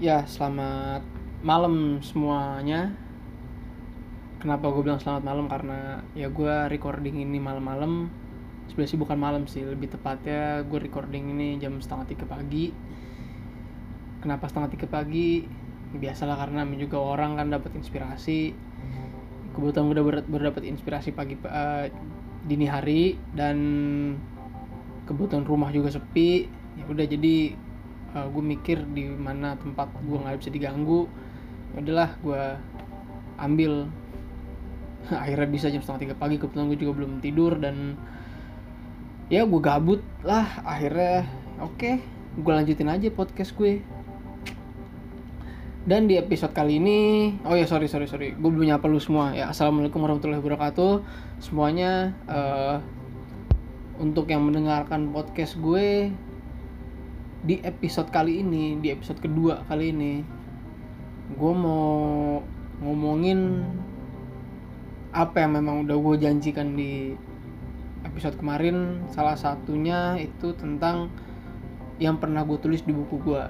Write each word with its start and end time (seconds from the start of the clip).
Ya, 0.00 0.24
selamat 0.24 1.04
malam 1.44 2.00
semuanya. 2.00 2.88
Kenapa 4.40 4.72
gue 4.72 4.80
bilang 4.80 4.96
selamat 4.96 5.28
malam? 5.28 5.44
Karena 5.44 6.00
ya 6.16 6.32
gue 6.32 6.72
recording 6.72 7.20
ini 7.20 7.36
malam-malam. 7.36 8.08
Sebenarnya 8.64 8.96
sih 8.96 8.96
bukan 8.96 9.20
malam 9.20 9.44
sih, 9.44 9.60
lebih 9.60 9.92
tepatnya 9.92 10.64
gue 10.64 10.80
recording 10.80 11.36
ini 11.36 11.60
jam 11.60 11.76
setengah 11.84 12.16
tiga 12.16 12.24
pagi. 12.24 12.72
Kenapa 14.24 14.48
setengah 14.48 14.72
tiga 14.72 14.88
pagi? 14.88 15.44
Ya, 15.92 15.96
biasalah 16.00 16.48
karena 16.48 16.64
juga 16.80 16.96
orang 16.96 17.36
kan 17.36 17.52
dapat 17.52 17.76
inspirasi. 17.76 18.56
Kebetulan 19.52 19.84
gue 19.84 19.94
udah 20.00 20.04
ber- 20.08 20.28
baru 20.32 20.48
dapat 20.48 20.64
inspirasi 20.64 21.12
pagi 21.12 21.36
eh, 21.44 21.92
dini 22.48 22.64
hari 22.64 23.20
dan 23.36 23.56
kebetulan 25.04 25.44
rumah 25.44 25.68
juga 25.68 25.92
sepi. 25.92 26.48
Ya 26.80 26.88
udah 26.88 27.04
jadi 27.04 27.68
uh, 28.14 28.26
gue 28.26 28.44
mikir 28.44 28.82
di 28.90 29.06
mana 29.10 29.54
tempat 29.58 29.90
gue 30.02 30.18
nggak 30.18 30.38
bisa 30.40 30.50
diganggu. 30.50 31.06
Udahlah 31.76 32.16
gue 32.22 32.42
ambil. 33.38 33.86
Akhirnya 35.24 35.48
bisa 35.48 35.66
jam 35.72 35.80
setengah 35.80 36.10
tiga 36.10 36.16
pagi 36.18 36.36
kebetulan 36.36 36.68
gue 36.70 36.78
juga 36.78 36.92
belum 37.02 37.12
tidur 37.24 37.56
dan 37.56 37.96
ya 39.30 39.46
gue 39.46 39.60
gabut 39.62 40.02
lah. 40.26 40.62
Akhirnya 40.66 41.26
oke 41.62 41.90
gue 42.30 42.52
lanjutin 42.52 42.90
aja 42.90 43.08
podcast 43.10 43.54
gue. 43.54 43.82
Dan 45.80 46.04
di 46.04 46.20
episode 46.20 46.52
kali 46.52 46.76
ini 46.76 46.98
oh 47.48 47.56
ya 47.56 47.64
sorry 47.64 47.88
sorry 47.88 48.04
sorry. 48.04 48.36
Gue 48.36 48.50
belum 48.52 48.68
nyapa 48.68 48.84
lu 48.90 49.00
semua. 49.00 49.32
Ya 49.32 49.48
assalamualaikum 49.48 50.02
warahmatullahi 50.02 50.42
wabarakatuh. 50.42 51.00
Semuanya 51.40 52.12
uh, 52.28 52.84
untuk 54.00 54.28
yang 54.28 54.44
mendengarkan 54.44 55.12
podcast 55.12 55.56
gue 55.56 56.12
di 57.40 57.56
episode 57.64 58.12
kali 58.12 58.44
ini 58.44 58.76
di 58.78 58.92
episode 58.92 59.16
kedua 59.16 59.64
kali 59.64 59.96
ini 59.96 60.20
gue 61.30 61.52
mau 61.56 62.42
ngomongin 62.84 63.64
apa 65.10 65.42
yang 65.42 65.58
memang 65.58 65.86
udah 65.86 65.96
gue 65.98 66.16
janjikan 66.22 66.78
di 66.78 67.14
episode 68.06 68.38
kemarin. 68.38 69.04
Salah 69.10 69.36
satunya 69.36 70.16
itu 70.18 70.54
tentang 70.54 71.10
yang 72.00 72.16
pernah 72.16 72.46
gue 72.46 72.56
tulis 72.56 72.80
di 72.86 72.94
buku 72.94 73.20
gue 73.20 73.44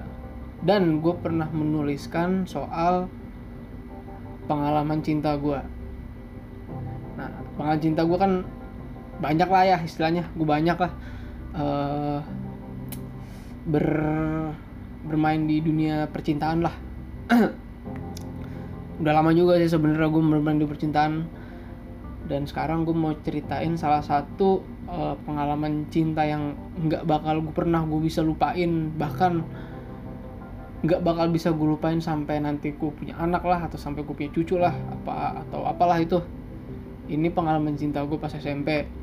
dan 0.61 0.99
gue 0.99 1.13
pernah 1.17 1.47
menuliskan 1.49 2.43
soal 2.45 3.07
pengalaman 4.45 4.99
cinta 4.99 5.39
gue 5.39 5.57
nah 7.15 7.31
pengalaman 7.55 7.81
cinta 7.81 8.03
gue 8.03 8.17
kan 8.19 8.33
banyak 9.21 9.49
lah 9.49 9.63
ya 9.63 9.77
istilahnya. 9.85 10.25
Gue 10.33 10.47
banyak 10.49 10.77
lah. 10.77 10.93
Uh, 11.51 12.19
ber 13.65 13.87
bermain 15.05 15.41
di 15.45 15.61
dunia 15.61 16.09
percintaan 16.09 16.59
lah. 16.61 16.75
Udah 19.01 19.13
lama 19.17 19.33
juga 19.33 19.57
sih 19.57 19.69
sebenarnya 19.69 20.09
gue 20.09 20.21
bermain 20.21 20.57
di 20.61 20.67
percintaan. 20.69 21.25
Dan 22.21 22.45
sekarang 22.45 22.85
gue 22.85 22.93
mau 22.93 23.17
ceritain 23.25 23.73
salah 23.75 24.05
satu 24.05 24.61
uh, 24.85 25.17
pengalaman 25.25 25.89
cinta 25.89 26.21
yang 26.21 26.53
nggak 26.79 27.03
bakal 27.09 27.41
gue 27.41 27.53
pernah 27.53 27.81
gue 27.81 27.99
bisa 28.01 28.21
lupain. 28.21 28.93
Bahkan 28.93 29.33
nggak 30.81 31.01
bakal 31.01 31.29
bisa 31.29 31.53
gue 31.53 31.67
lupain 31.77 31.97
sampai 32.01 32.41
nanti 32.41 32.73
gue 32.73 32.91
punya 32.93 33.17
anak 33.17 33.45
lah 33.45 33.69
atau 33.69 33.77
sampai 33.77 34.01
gue 34.01 34.13
punya 34.17 34.31
cucu 34.33 34.57
lah 34.57 34.73
apa 34.73 35.45
atau 35.45 35.65
apalah 35.65 35.97
itu. 35.97 36.21
Ini 37.09 37.33
pengalaman 37.33 37.73
cinta 37.75 38.05
gue 38.05 38.17
pas 38.21 38.31
SMP 38.31 39.00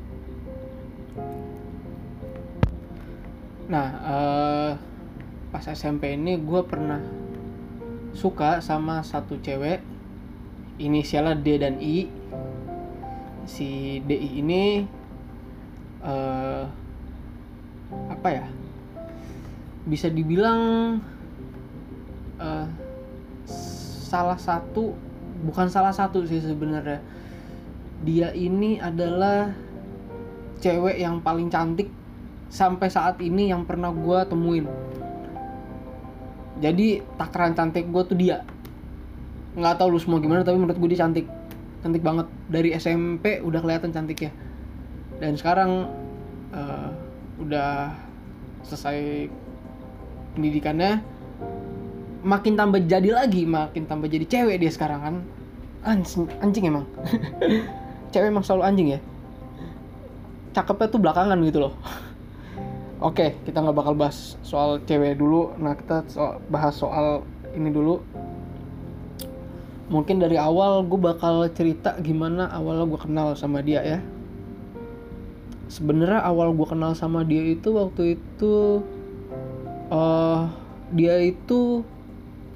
Nah, 3.69 3.87
uh, 4.01 4.71
pas 5.53 5.61
SMP 5.61 6.17
ini 6.17 6.41
gue 6.41 6.61
pernah 6.65 6.97
suka 8.17 8.65
sama 8.65 9.05
satu 9.05 9.37
cewek 9.37 9.85
inisialnya 10.81 11.37
D 11.37 11.47
dan 11.61 11.77
I. 11.77 12.09
Si 13.45 14.01
DI 14.01 14.41
ini 14.41 14.81
uh, 16.01 16.65
apa 18.09 18.27
ya? 18.33 18.45
Bisa 19.85 20.09
dibilang 20.09 20.97
uh, 22.41 22.65
salah 24.09 24.41
satu 24.41 24.97
bukan 25.45 25.69
salah 25.69 25.93
satu 25.93 26.25
sih 26.25 26.41
sebenarnya. 26.41 27.05
Dia 28.01 28.33
ini 28.33 28.81
adalah 28.81 29.53
cewek 30.57 30.97
yang 30.97 31.21
paling 31.21 31.53
cantik 31.53 31.98
sampai 32.49 32.89
saat 32.89 33.21
ini 33.21 33.53
yang 33.53 33.63
pernah 33.63 33.93
gue 33.93 34.19
temuin. 34.27 34.65
Jadi 36.59 36.99
takaran 37.15 37.55
cantik 37.55 37.87
gue 37.87 38.03
tuh 38.03 38.17
dia. 38.19 38.43
Nggak 39.55 39.79
tahu 39.79 39.95
lu 39.95 39.99
semua 40.01 40.19
gimana 40.19 40.43
tapi 40.43 40.59
menurut 40.59 40.75
gue 40.75 40.89
dia 40.91 41.01
cantik. 41.05 41.25
Cantik 41.79 42.03
banget. 42.03 42.27
Dari 42.51 42.75
SMP 42.75 43.39
udah 43.39 43.63
kelihatan 43.63 43.95
cantik 43.95 44.27
ya 44.27 44.31
dan 45.19 45.35
sekarang 45.35 45.91
uh, 46.55 46.89
udah 47.43 47.91
selesai 48.63 49.27
pendidikannya 50.33 51.03
makin 52.23 52.55
tambah 52.55 52.83
jadi 52.87 53.15
lagi 53.15 53.43
makin 53.43 53.87
tambah 53.87 54.07
jadi 54.07 54.25
cewek 54.27 54.59
dia 54.63 54.71
sekarang 54.71 54.99
kan. 54.99 55.15
Anjing, 55.79 56.27
anjing 56.43 56.67
emang. 56.67 56.83
Cewek 58.11 58.35
emang 58.35 58.43
selalu 58.43 58.63
anjing 58.67 58.87
ya. 58.91 58.99
Cakepnya 60.51 60.91
tuh 60.91 60.99
belakangan 60.99 61.39
gitu 61.45 61.63
loh 61.63 61.73
Oke, 62.99 63.31
kita 63.47 63.63
nggak 63.63 63.79
bakal 63.79 63.95
bahas 63.95 64.35
soal 64.43 64.83
cewek 64.83 65.15
dulu. 65.15 65.55
Nah, 65.55 65.71
kita 65.71 66.03
so 66.11 66.35
bahas 66.51 66.75
soal 66.75 67.23
ini 67.55 67.71
dulu. 67.71 68.03
Mungkin 69.87 70.19
dari 70.19 70.35
awal 70.35 70.83
gue 70.83 70.99
bakal 70.99 71.47
cerita 71.55 71.95
gimana 72.03 72.51
awal 72.51 72.83
gue 72.83 72.99
kenal 72.99 73.39
sama 73.39 73.63
dia 73.63 73.79
ya. 73.87 73.99
Sebenarnya 75.71 76.27
awal 76.27 76.51
gue 76.51 76.67
kenal 76.67 76.91
sama 76.91 77.23
dia 77.23 77.55
itu 77.55 77.71
waktu 77.71 78.19
itu, 78.19 78.83
uh, 79.87 80.51
dia 80.91 81.23
itu 81.23 81.87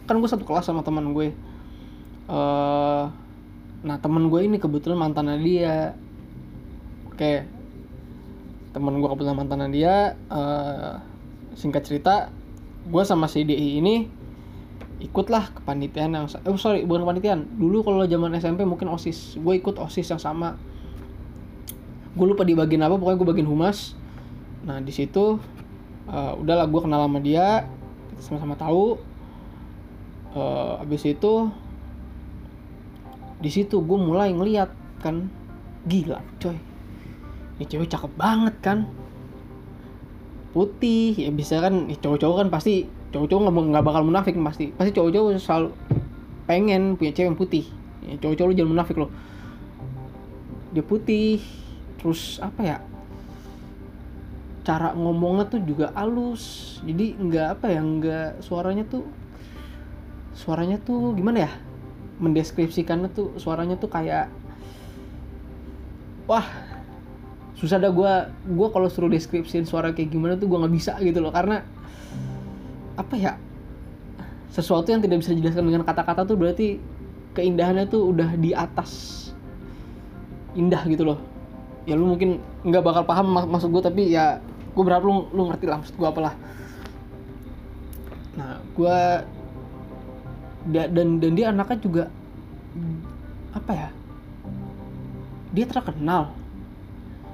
kan 0.03 0.19
gue 0.19 0.27
satu 0.27 0.43
kelas 0.43 0.67
sama 0.67 0.83
teman 0.83 1.15
gue. 1.15 1.31
Uh, 2.27 3.07
nah 3.79 3.95
teman 3.95 4.27
gue 4.27 4.43
ini 4.43 4.59
kebetulan 4.59 4.99
mantannya 4.99 5.39
dia. 5.39 5.95
Oke, 7.07 7.47
temen 8.73 8.97
gue 8.97 9.05
kebetulan 9.05 9.37
mantanan 9.37 9.69
dia 9.69 10.17
uh, 10.33 10.97
singkat 11.53 11.85
cerita 11.85 12.33
gue 12.89 13.03
sama 13.05 13.29
si 13.29 13.45
DI 13.45 13.79
ini 13.79 14.09
ikutlah 15.03 15.51
kepanitiaan 15.61 16.15
yang 16.15 16.25
oh 16.47 16.57
sorry 16.57 16.87
bukan 16.87 17.05
kepanitiaan 17.05 17.45
dulu 17.59 17.85
kalau 17.85 18.03
zaman 18.07 18.33
SMP 18.39 18.63
mungkin 18.63 18.89
osis. 18.91 19.35
Gue 19.39 19.59
ikut 19.59 19.75
osis 19.77 20.09
yang 20.09 20.21
sama. 20.21 20.55
Gue 22.15 22.25
lupa 22.29 22.47
di 22.47 22.55
bagian 22.55 22.87
apa 22.87 22.95
pokoknya 22.95 23.17
gue 23.19 23.29
bagian 23.35 23.49
humas. 23.51 23.93
Nah 24.63 24.79
di 24.79 24.95
situ 24.95 25.37
uh, 26.07 26.33
udahlah 26.39 26.65
gue 26.71 26.81
kenal 26.81 27.05
sama 27.05 27.19
dia 27.19 27.67
kita 28.15 28.21
sama-sama 28.25 28.55
tahu. 28.55 28.97
Uh, 30.33 30.81
abis 30.81 31.05
itu 31.05 31.51
di 33.37 33.51
situ 33.51 33.83
gue 33.83 33.99
mulai 33.99 34.33
ngeliat 34.33 34.71
kan 35.03 35.29
gila 35.85 36.23
coy 36.39 36.72
ini 37.57 37.65
cewek 37.69 37.89
cakep 37.89 38.11
banget 38.17 38.55
kan. 38.63 38.89
Putih 40.53 41.17
ya 41.17 41.33
bisa 41.33 41.57
kan 41.61 41.89
ya 41.89 41.97
cowok-cowok 41.97 42.45
kan 42.45 42.47
pasti 42.53 42.85
cowok-cowok 43.13 43.41
nggak 43.73 43.85
bakal 43.85 44.01
munafik 44.05 44.37
pasti. 44.41 44.73
Pasti 44.73 44.91
cowok-cowok 44.93 45.29
selalu 45.37 45.69
pengen 46.49 46.97
punya 46.97 47.13
cewek 47.13 47.27
yang 47.33 47.39
putih. 47.39 47.65
Ya, 48.03 48.19
cowok-cowok 48.19 48.49
lu 48.49 48.55
jangan 48.57 48.71
munafik 48.73 48.97
loh. 48.97 49.11
Dia 50.73 50.83
putih 50.85 51.41
terus 52.01 52.41
apa 52.41 52.61
ya? 52.65 52.77
Cara 54.63 54.95
ngomongnya 54.97 55.45
tuh 55.49 55.61
juga 55.61 55.93
halus. 55.93 56.77
Jadi 56.81 57.17
nggak 57.17 57.47
apa 57.59 57.65
ya 57.69 57.81
nggak 57.81 58.29
suaranya 58.41 58.83
tuh 58.85 59.05
suaranya 60.33 60.81
tuh 60.81 61.13
gimana 61.13 61.45
ya? 61.49 61.51
Mendeskripsikannya 62.17 63.09
tuh 63.13 63.37
suaranya 63.41 63.77
tuh 63.77 63.89
kayak 63.89 64.29
wah 66.29 66.45
susah 67.53 67.77
dah 67.77 67.91
gue 67.93 68.13
gue 68.53 68.67
kalau 68.73 68.89
suruh 68.89 69.11
deskripsiin 69.11 69.63
suara 69.69 69.93
kayak 69.93 70.09
gimana 70.09 70.33
tuh 70.35 70.49
gue 70.49 70.57
nggak 70.57 70.73
bisa 70.73 70.93
gitu 71.01 71.21
loh. 71.21 71.31
Karena 71.31 71.61
apa 72.93 73.15
ya 73.17 73.33
sesuatu 74.53 74.89
yang 74.93 75.01
tidak 75.01 75.25
bisa 75.25 75.33
dijelaskan 75.33 75.65
dengan 75.65 75.81
kata-kata 75.81 76.29
tuh 76.29 76.37
berarti 76.37 76.77
keindahannya 77.33 77.89
tuh 77.89 78.13
udah 78.13 78.37
di 78.37 78.53
atas 78.53 79.21
indah 80.53 80.81
gitu 80.85 81.05
loh. 81.05 81.19
Ya 81.89 81.97
lu 81.97 82.05
mungkin 82.05 82.39
nggak 82.63 82.83
bakal 82.85 83.03
paham 83.03 83.33
mak 83.33 83.45
maksud 83.49 83.69
gue 83.73 83.81
tapi 83.81 84.13
ya 84.13 84.37
gue 84.73 84.83
berharap 84.83 85.03
lu 85.05 85.29
lu 85.33 85.49
ngerti 85.49 85.65
lah 85.69 85.81
maksud 85.81 85.95
gue 85.97 86.07
apalah. 86.07 86.33
Nah 88.37 88.61
gue 88.73 88.97
dan 90.73 91.19
dan 91.19 91.31
dia 91.35 91.51
anaknya 91.51 91.77
juga 91.81 92.03
apa 93.53 93.71
ya 93.75 93.89
dia 95.53 95.65
terkenal 95.69 96.33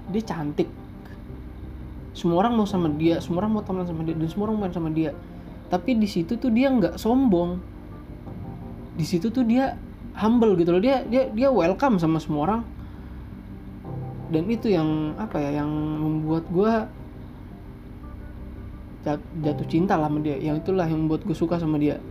dia 0.09 0.23
cantik. 0.25 0.69
Semua 2.17 2.43
orang 2.43 2.57
mau 2.57 2.67
sama 2.67 2.91
dia 2.91 3.21
semua 3.23 3.45
orang 3.45 3.61
mau 3.61 3.63
teman 3.63 3.85
sama 3.87 4.03
dia 4.03 4.17
dan 4.17 4.27
semua 4.27 4.49
orang 4.49 4.57
main 4.59 4.73
sama 4.73 4.89
dia. 4.91 5.15
Tapi 5.69 5.95
di 5.95 6.09
situ 6.09 6.35
tuh 6.35 6.49
dia 6.49 6.67
nggak 6.73 6.97
sombong. 6.97 7.61
Di 8.97 9.05
situ 9.05 9.29
tuh 9.29 9.45
dia 9.45 9.77
humble 10.17 10.57
gitu 10.57 10.75
loh. 10.75 10.81
Dia 10.81 11.05
dia 11.05 11.29
dia 11.29 11.47
welcome 11.53 12.01
sama 12.01 12.17
semua 12.17 12.41
orang. 12.49 12.61
Dan 14.29 14.45
itu 14.49 14.69
yang 14.69 15.15
apa 15.17 15.41
ya 15.41 15.63
yang 15.63 15.69
membuat 15.71 16.45
gue 16.49 16.73
jatuh 19.45 19.67
cinta 19.69 19.95
lah 19.95 20.09
sama 20.09 20.19
dia. 20.25 20.35
Yang 20.41 20.65
itulah 20.65 20.85
yang 20.89 21.05
membuat 21.05 21.23
gue 21.23 21.37
suka 21.37 21.55
sama 21.61 21.77
dia. 21.77 22.01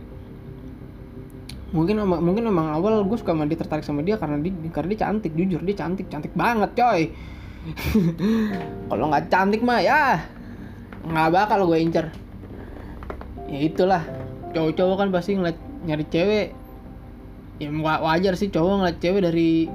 Mungkin 1.69 2.01
mungkin 2.01 2.49
memang 2.49 2.73
awal 2.73 3.05
gue 3.05 3.17
suka 3.19 3.35
sama 3.35 3.45
dia 3.45 3.59
tertarik 3.59 3.85
sama 3.85 4.01
dia 4.01 4.17
karena 4.17 4.41
dia 4.41 4.51
karena 4.73 4.89
dia 4.89 4.99
cantik 5.05 5.37
jujur 5.37 5.61
dia 5.61 5.75
cantik 5.77 6.09
cantik 6.09 6.33
banget 6.33 6.73
coy 6.73 7.13
kalau 8.89 9.05
nggak 9.11 9.27
cantik 9.27 9.61
mah 9.61 9.83
ya 9.83 10.23
nggak 11.05 11.29
bakal 11.31 11.67
gue 11.67 11.79
incer. 11.79 12.07
Ya 13.49 13.59
itulah 13.65 14.03
cowok-cowok 14.53 14.95
kan 14.99 15.09
pasti 15.09 15.35
ngeliat 15.35 15.57
nyari 15.87 16.05
cewek. 16.07 16.47
Ya 17.59 17.69
wajar 17.75 18.33
sih 18.39 18.51
cowok 18.51 18.83
ngeliat 18.83 18.97
cewek 19.01 19.21
dari 19.25 19.67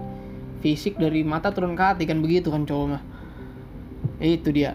fisik 0.65 0.97
dari 0.97 1.21
mata 1.27 1.53
turun 1.53 1.77
ke 1.77 1.85
hati 1.85 2.05
kan 2.09 2.25
begitu 2.25 2.49
kan 2.49 2.65
cowok 2.65 2.87
mah. 2.97 3.03
Ya, 4.21 4.27
itu 4.37 4.49
dia. 4.55 4.73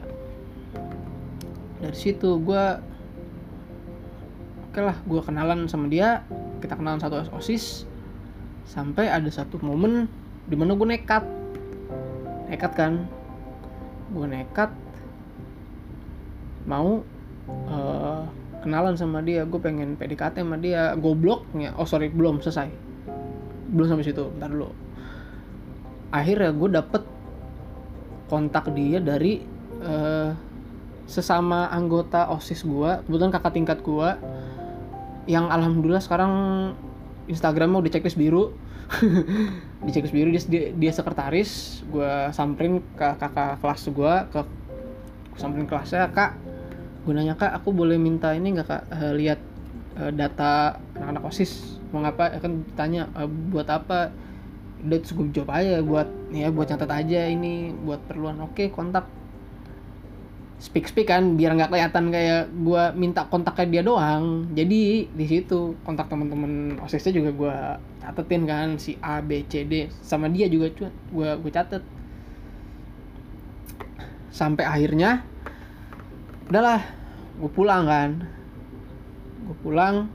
Dari 1.80 1.96
situ 1.96 2.44
gue 2.44 2.66
oke 4.70 4.80
lah 4.84 4.98
gue 5.06 5.22
kenalan 5.24 5.66
sama 5.72 5.88
dia. 5.88 6.26
Kita 6.60 6.76
kenalan 6.76 7.00
satu 7.00 7.24
osis. 7.34 7.88
Sampai 8.70 9.10
ada 9.10 9.30
satu 9.34 9.58
momen 9.64 10.06
di 10.46 10.54
mana 10.54 10.78
gue 10.78 10.86
nekat 10.86 11.39
nekat 12.50 12.72
kan? 12.74 13.06
Gue 14.10 14.26
nekat. 14.26 14.74
Mau 16.66 17.06
uh, 17.70 18.26
kenalan 18.66 18.98
sama 18.98 19.22
dia. 19.22 19.46
Gue 19.46 19.62
pengen 19.62 19.96
PDKT 19.96 20.42
sama 20.42 20.58
dia. 20.58 20.98
Gobloknya. 20.98 21.78
Oh 21.78 21.86
sorry. 21.86 22.10
Belum 22.10 22.42
selesai. 22.42 22.68
Belum 23.70 23.88
sampai 23.88 24.10
situ. 24.10 24.26
Bentar 24.34 24.50
dulu. 24.50 24.74
Akhirnya 26.10 26.50
gue 26.50 26.70
dapet 26.74 27.04
kontak 28.30 28.70
dia 28.74 29.02
dari 29.02 29.42
uh, 29.82 30.34
sesama 31.10 31.66
anggota 31.74 32.30
osis 32.30 32.62
gue 32.62 33.02
kebetulan 33.10 33.34
kakak 33.34 33.54
tingkat 33.58 33.82
gue 33.82 34.10
yang 35.26 35.50
alhamdulillah 35.50 36.06
sekarang 36.06 36.34
Instagramnya 37.26 37.82
udah 37.82 37.92
checklist 37.92 38.14
biru 38.14 38.54
di 39.80 39.90
checklist 39.96 40.12
biru 40.12 40.30
dia, 40.36 40.44
dia, 40.44 40.64
dia 40.76 40.92
sekretaris 40.92 41.82
gue 41.88 42.12
samperin 42.36 42.84
ke 43.00 43.08
kakak 43.16 43.64
kelas 43.64 43.82
gue 43.88 44.14
ke 44.28 44.40
samperin 45.40 45.68
kelasnya 45.72 46.12
kak 46.12 46.36
gue 47.10 47.14
nanya 47.16 47.34
kak 47.34 47.56
aku 47.58 47.72
boleh 47.72 47.98
minta 47.98 48.36
ini 48.36 48.54
nggak 48.54 48.68
kak? 48.68 48.84
Uh, 48.92 49.14
lihat 49.16 49.40
uh, 49.98 50.12
data 50.12 50.78
anak-anak 50.94 51.24
osis. 51.26 51.82
Mau 51.90 52.06
ngapa? 52.06 52.38
Kan 52.38 52.68
tanya 52.78 53.10
uh, 53.18 53.26
buat 53.26 53.66
apa? 53.66 54.14
Udah 54.86 55.00
gue 55.02 55.28
jawab 55.34 55.52
aja 55.58 55.82
buat 55.84 56.08
ya 56.30 56.48
buat 56.54 56.70
catat 56.70 56.92
aja 56.92 57.26
ini 57.26 57.74
buat 57.74 58.04
perluan. 58.06 58.40
Oke 58.46 58.70
kontak 58.70 59.10
speak 60.60 60.92
speak 60.92 61.08
kan 61.08 61.40
biar 61.40 61.56
nggak 61.56 61.72
kelihatan 61.72 62.12
kayak 62.12 62.52
gue 62.52 62.84
minta 63.00 63.24
kontaknya 63.32 63.80
dia 63.80 63.82
doang. 63.88 64.44
Jadi 64.52 65.08
di 65.08 65.26
situ 65.26 65.80
kontak 65.88 66.12
teman-teman 66.12 66.76
osisnya 66.84 67.16
juga 67.16 67.32
gue 67.32 67.56
catetin 68.04 68.44
kan 68.44 68.68
si 68.76 69.00
A 69.00 69.24
B 69.24 69.48
C 69.48 69.64
D. 69.64 69.88
Sama 70.04 70.28
dia 70.28 70.52
juga 70.52 70.68
gue 71.16 71.30
gue 71.40 71.52
catet. 71.52 71.80
Sampai 74.30 74.68
akhirnya 74.68 75.24
udahlah 76.52 76.84
gue 77.40 77.52
pulang 77.56 77.88
kan. 77.88 78.10
Gue 79.48 79.58
pulang 79.64 80.12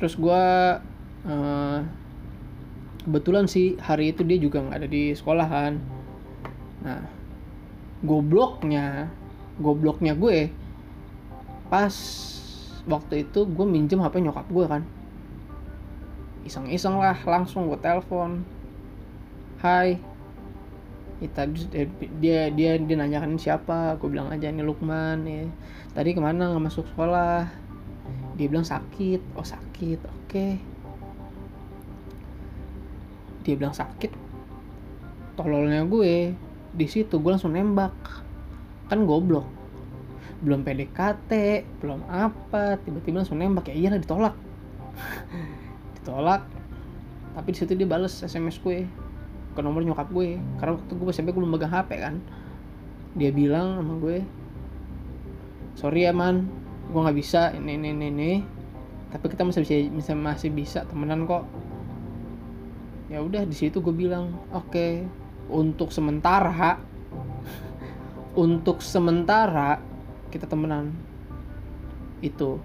terus 0.00 0.16
gue 0.16 0.44
uh, 1.28 1.78
kebetulan 3.04 3.44
sih 3.44 3.76
hari 3.84 4.16
itu 4.16 4.24
dia 4.24 4.40
juga 4.40 4.64
nggak 4.64 4.80
ada 4.80 4.88
di 4.88 5.12
sekolah 5.12 5.46
kan. 5.46 5.72
Nah 6.80 7.13
gobloknya 8.04 9.08
gobloknya 9.58 10.12
gue 10.12 10.52
pas 11.72 11.94
waktu 12.84 13.24
itu 13.24 13.48
gue 13.48 13.66
minjem 13.66 14.00
hp 14.04 14.14
nyokap 14.20 14.46
gue 14.52 14.66
kan. 14.68 14.82
Iseng-iseng 16.44 17.00
lah 17.00 17.16
langsung 17.24 17.72
gue 17.72 17.80
telepon. 17.80 18.44
Hai. 19.64 19.96
Kita 21.18 21.48
dia 22.20 22.52
dia 22.52 22.76
dia 22.76 22.96
nanyakan 23.00 23.40
siapa 23.40 23.96
gue 23.96 24.08
bilang 24.12 24.28
aja 24.28 24.52
ini 24.52 24.60
Lukman 24.60 25.24
ya. 25.24 25.48
Tadi 25.96 26.12
ke 26.12 26.20
mana? 26.20 26.52
Nggak 26.52 26.64
masuk 26.68 26.84
sekolah. 26.92 27.48
Dia 28.36 28.46
bilang 28.52 28.68
sakit. 28.68 29.24
Oh 29.40 29.46
sakit. 29.46 29.98
Oke. 30.04 30.28
Okay. 30.28 30.52
dia 33.44 33.60
bilang 33.60 33.76
sakit. 33.76 34.08
Tololnya 35.36 35.84
gue 35.84 36.32
di 36.74 36.86
situ 36.90 37.22
gue 37.22 37.30
langsung 37.30 37.54
nembak. 37.54 37.94
Kan 38.90 39.06
goblok. 39.06 39.46
Belum 40.42 40.60
PDKT 40.66 41.30
belum 41.80 42.04
apa 42.10 42.76
tiba-tiba 42.82 43.22
langsung 43.22 43.38
nembak. 43.38 43.70
Ya 43.70 43.74
iyalah 43.78 44.02
ditolak. 44.02 44.34
Ditolak. 46.02 46.42
Tapi 47.34 47.48
di 47.50 47.58
situ 47.58 47.72
dia 47.78 47.86
bales 47.86 48.22
SMS 48.22 48.58
gue 48.60 48.86
ke 49.54 49.60
nomor 49.62 49.86
nyokap 49.86 50.10
gue. 50.10 50.36
Karena 50.58 50.76
waktu 50.76 50.92
gue 50.92 51.14
SMP 51.14 51.30
gue 51.30 51.40
belum 51.40 51.54
megang 51.54 51.72
HP 51.72 51.90
kan. 52.02 52.18
Dia 53.14 53.30
bilang 53.30 53.78
sama 53.78 53.94
gue 54.02 54.18
sorry 55.78 56.10
ya 56.10 56.12
man. 56.12 56.50
Gue 56.90 57.00
nggak 57.00 57.16
bisa. 57.16 57.54
Ini 57.54 57.78
ini 57.78 57.88
ini, 57.94 58.06
ini. 58.10 58.32
tapi 59.14 59.30
kita 59.30 59.46
masih 59.46 59.62
bisa 59.94 60.10
masih 60.18 60.50
bisa 60.50 60.82
temenan 60.90 61.22
kok. 61.30 61.46
Ya 63.06 63.22
udah 63.22 63.46
di 63.46 63.54
situ 63.54 63.78
gue 63.78 63.94
bilang 63.94 64.34
oke. 64.50 64.74
okay, 64.74 65.06
untuk 65.48 65.92
sementara 65.92 66.80
untuk 68.34 68.82
sementara 68.82 69.78
kita 70.28 70.50
temenan. 70.50 70.90
Itu. 72.18 72.58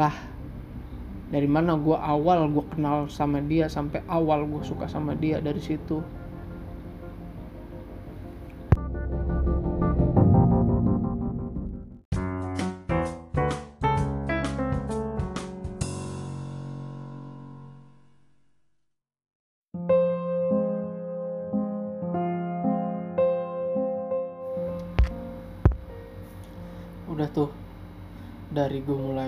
Lah 0.00 0.34
dari 1.34 1.48
mana 1.50 1.74
gue 1.74 1.96
awal 1.96 2.46
gue 2.52 2.64
kenal 2.70 3.10
sama 3.10 3.42
dia 3.42 3.66
sampai 3.66 4.04
awal 4.06 4.46
gue 4.46 4.62
suka 4.62 4.86
sama 4.86 5.18
dia 5.18 5.42
dari 5.42 5.58
situ 5.58 5.98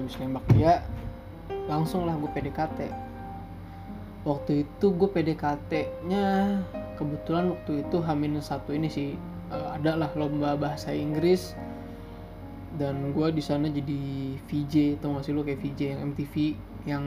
habis 0.06 0.22
nembak 0.22 0.46
dia 0.54 0.86
langsung 1.66 2.06
lah 2.06 2.14
gue 2.14 2.30
PDKT 2.30 2.94
waktu 4.22 4.62
itu 4.62 4.86
gue 4.94 5.08
PDKT 5.10 5.72
nya 6.06 6.62
kebetulan 6.96 7.52
waktu 7.52 7.84
itu 7.84 7.96
Hamin 8.02 8.38
satu 8.40 8.70
ini 8.72 8.88
sih 8.88 9.18
uh, 9.52 9.76
ada 9.76 9.94
lah 9.94 10.10
lomba 10.16 10.56
bahasa 10.56 10.90
Inggris. 10.90 11.54
Dan 12.76 13.16
gue 13.16 13.28
di 13.32 13.40
sana 13.40 13.72
jadi 13.72 14.36
VJ 14.48 15.00
tau 15.00 15.16
gak 15.16 15.24
sih 15.24 15.32
lo 15.32 15.40
kayak 15.40 15.60
VJ 15.64 15.80
yang 15.96 16.00
MTV 16.12 16.34
yang 16.84 17.04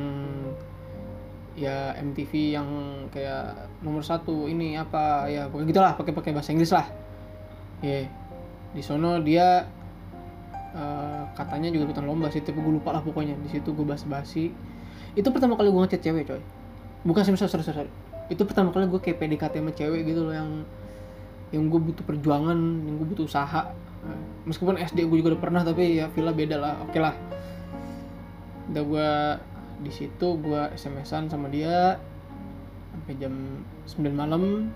ya 1.59 1.93
MTV 1.99 2.31
yang 2.55 2.69
kayak 3.11 3.69
nomor 3.83 4.01
satu 4.01 4.47
ini 4.47 4.79
apa 4.79 5.27
ya 5.27 5.51
pokoknya 5.51 5.67
gitulah 5.69 5.93
pakai 5.93 6.13
pakai 6.15 6.31
bahasa 6.33 6.49
Inggris 6.55 6.73
lah. 6.73 6.87
Ya 7.85 7.89
yeah. 7.89 8.05
di 8.69 8.81
sono 8.85 9.17
dia 9.21 9.65
uh, 10.73 11.23
katanya 11.33 11.69
juga 11.73 11.89
ikutan 11.89 12.05
lomba 12.05 12.29
sih 12.29 12.41
tapi 12.41 12.59
gue 12.61 12.73
lupa 12.79 12.93
lah 12.93 13.01
pokoknya. 13.01 13.37
Di 13.39 13.49
situ 13.59 13.71
gue 13.73 13.85
bahas 13.85 14.03
basi 14.05 14.53
itu 15.17 15.27
pertama 15.33 15.57
kali 15.57 15.73
gue 15.73 15.81
ngechat 15.81 16.01
cewek 16.05 16.23
coy. 16.29 16.41
Bukan 17.05 17.21
sih 17.25 17.33
sorry, 17.35 17.51
sorry, 17.51 17.65
sorry. 17.65 17.91
itu 18.29 18.45
pertama 18.45 18.69
kali 18.69 18.85
gue 18.85 19.01
kayak 19.01 19.17
PDKT 19.17 19.57
sama 19.57 19.73
cewek 19.73 20.05
gitu 20.05 20.29
loh 20.29 20.35
yang 20.37 20.61
yang 21.49 21.65
gue 21.65 21.81
butuh 21.81 22.05
perjuangan 22.05 22.57
yang 22.85 22.95
gue 23.01 23.07
butuh 23.09 23.25
usaha. 23.25 23.73
Nah, 23.99 24.19
meskipun 24.45 24.77
SD 24.77 25.09
gue 25.09 25.17
juga 25.17 25.33
udah 25.33 25.41
pernah 25.41 25.61
tapi 25.65 25.97
ya 25.97 26.05
villa 26.13 26.29
beda 26.29 26.61
lah. 26.61 26.73
Oke 26.85 26.93
okay 26.93 27.01
lah. 27.01 27.15
Udah 28.69 28.83
gue 28.85 29.09
di 29.81 29.91
situ 29.95 30.27
gue 30.37 30.61
SMS-an 30.77 31.25
sama 31.31 31.49
dia 31.49 31.97
sampai 32.93 33.13
jam 33.17 33.33
9 33.89 34.13
malam. 34.13 34.69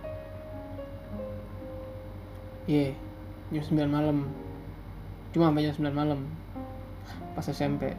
Iya 2.66 2.90
yeah, 3.54 3.62
jam 3.62 3.86
9 3.86 3.86
malam 3.86 4.18
cuma 5.34 5.50
sampai 5.50 5.66
jam 5.66 5.76
9 5.76 5.90
malam 5.92 6.30
pas 7.34 7.44
SMP 7.50 7.98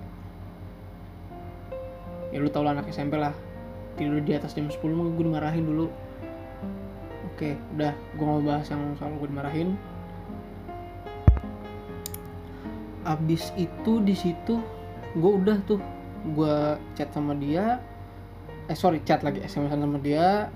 ya 2.34 2.42
lu 2.42 2.50
tau 2.50 2.66
lah 2.66 2.74
anak 2.74 2.90
SMP 2.90 3.14
lah. 3.14 3.30
Tidur 3.94 4.18
di 4.18 4.34
atas 4.34 4.58
jam 4.58 4.66
10 4.66 4.74
mah 4.90 5.06
gue 5.14 5.22
dimarahin 5.22 5.62
dulu. 5.62 5.86
Oke 7.30 7.54
udah 7.78 7.94
gue 7.94 8.26
mau 8.26 8.42
bahas 8.42 8.66
yang 8.66 8.82
soal 8.98 9.14
gue 9.22 9.30
dimarahin. 9.30 9.78
Abis 13.06 13.54
itu 13.54 14.02
di 14.02 14.18
situ 14.18 14.58
gue 15.14 15.32
udah 15.38 15.62
tuh 15.62 15.78
gue 16.34 16.74
chat 16.98 17.14
sama 17.14 17.38
dia. 17.38 17.78
Eh 18.66 18.74
sorry 18.74 18.98
chat 19.06 19.22
lagi 19.22 19.38
sms 19.46 19.78
sama 19.78 20.02
dia. 20.02 20.50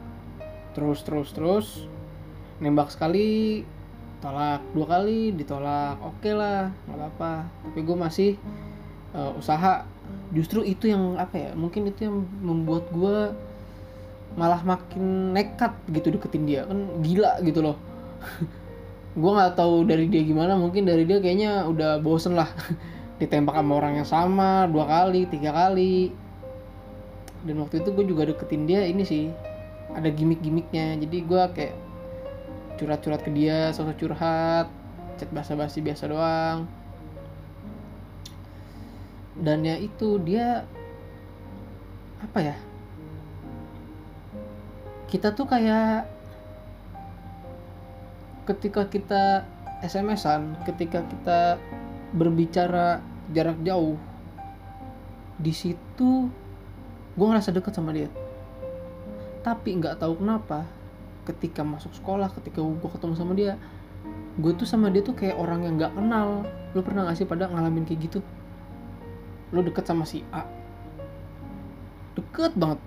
Terus 0.75 1.06
terus 1.06 1.30
terus 1.30 1.66
nembak 2.58 2.90
sekali 2.90 3.62
tolak 4.18 4.60
dua 4.75 4.87
kali 4.87 5.34
ditolak. 5.34 5.98
Oke 6.02 6.30
okay 6.30 6.34
lah 6.34 6.70
nggak 6.87 6.98
apa-apa. 6.98 7.32
Tapi 7.68 7.78
gue 7.82 7.96
masih 7.96 8.30
uh, 9.14 9.32
usaha. 9.38 9.87
Justru 10.32 10.64
itu 10.64 10.88
yang 10.88 11.16
apa 11.16 11.37
ya 11.37 11.50
mungkin 11.56 11.88
itu 11.88 12.08
yang 12.08 12.25
membuat 12.40 12.88
gue 12.92 13.32
malah 14.37 14.60
makin 14.62 15.32
nekat 15.32 15.72
gitu 15.90 16.12
deketin 16.14 16.44
dia. 16.44 16.62
Kan 16.66 17.02
gila 17.02 17.40
gitu 17.42 17.64
loh. 17.64 17.76
Gue 19.18 19.34
nggak 19.34 19.58
tahu 19.58 19.82
dari 19.88 20.06
dia 20.06 20.22
gimana 20.22 20.54
mungkin 20.54 20.87
dari 20.87 21.02
dia 21.02 21.18
kayaknya 21.18 21.66
udah 21.66 21.98
bosen 21.98 22.38
lah. 22.38 22.46
Ditembak 23.18 23.56
sama 23.58 23.72
orang 23.75 23.98
yang 23.98 24.06
sama 24.06 24.70
dua 24.70 24.87
kali 24.87 25.26
tiga 25.26 25.50
kali. 25.50 26.14
Dan 27.42 27.58
waktu 27.62 27.82
itu 27.82 27.90
gue 27.94 28.04
juga 28.06 28.30
deketin 28.30 28.68
dia 28.68 28.87
ini 28.87 29.02
sih. 29.02 29.32
Ada 29.90 30.12
gimmick-gimmicknya. 30.12 31.02
Jadi 31.02 31.18
gue 31.25 31.42
kayak 31.56 31.88
curhat-curhat 32.78 33.26
ke 33.26 33.30
dia 33.35 33.75
sosok 33.75 33.99
curhat 33.99 34.70
chat 35.18 35.28
basa-basi 35.35 35.82
biasa 35.82 36.06
doang. 36.06 36.70
Dan 39.35 39.66
ya 39.66 39.75
itu 39.75 40.23
dia 40.23 40.62
apa 42.23 42.38
ya? 42.38 42.56
Kita 45.11 45.35
tuh 45.35 45.50
kayak 45.50 46.06
ketika 48.47 48.87
kita 48.88 49.44
SMS-an 49.85 50.56
ketika 50.64 51.04
kita 51.04 51.61
berbicara 52.16 53.04
jarak 53.30 53.61
jauh 53.61 54.00
di 55.38 55.52
situ 55.52 56.32
gue 57.14 57.26
ngerasa 57.26 57.50
deket 57.54 57.75
sama 57.75 57.90
dia. 57.94 58.11
Tapi 59.42 59.78
nggak 59.78 60.02
tahu 60.02 60.18
kenapa 60.23 60.77
ketika 61.28 61.61
masuk 61.61 61.92
sekolah 61.92 62.32
ketika 62.32 62.64
gue 62.64 62.90
ketemu 62.90 63.14
sama 63.14 63.32
dia 63.37 63.61
gue 64.38 64.52
tuh 64.54 64.66
sama 64.66 64.87
dia 64.88 65.02
tuh 65.02 65.18
kayak 65.18 65.35
orang 65.35 65.66
yang 65.66 65.75
nggak 65.76 65.92
kenal. 65.99 66.47
Lo 66.73 66.80
pernah 66.87 67.11
gak 67.11 67.18
sih 67.18 67.26
pada 67.26 67.50
ngalamin 67.50 67.82
kayak 67.82 68.00
gitu? 68.06 68.18
Lo 69.50 69.61
deket 69.66 69.82
sama 69.82 70.06
si 70.06 70.23
A? 70.30 70.47
Deket 72.14 72.54
banget. 72.54 72.78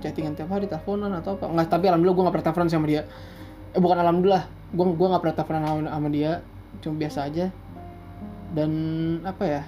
Chattingan 0.00 0.32
tiap 0.32 0.48
hari 0.48 0.64
teleponan 0.64 1.12
atau 1.12 1.36
apa. 1.36 1.44
Nggak 1.52 1.68
tapi 1.68 1.92
alhamdulillah 1.92 2.16
gue 2.16 2.24
nggak 2.24 2.34
pernah 2.34 2.46
teleponan 2.48 2.68
sama 2.72 2.86
dia. 2.88 3.02
Eh 3.76 3.80
bukan 3.80 3.98
alhamdulillah. 4.00 4.44
Gue 4.72 4.84
gue 4.96 5.06
nggak 5.12 5.22
pernah 5.22 5.36
teleponan 5.36 5.62
sama, 5.92 6.08
dia. 6.08 6.32
Cuma 6.80 6.94
biasa 6.96 7.18
aja. 7.28 7.46
Dan 8.56 8.72
apa 9.28 9.44
ya? 9.44 9.62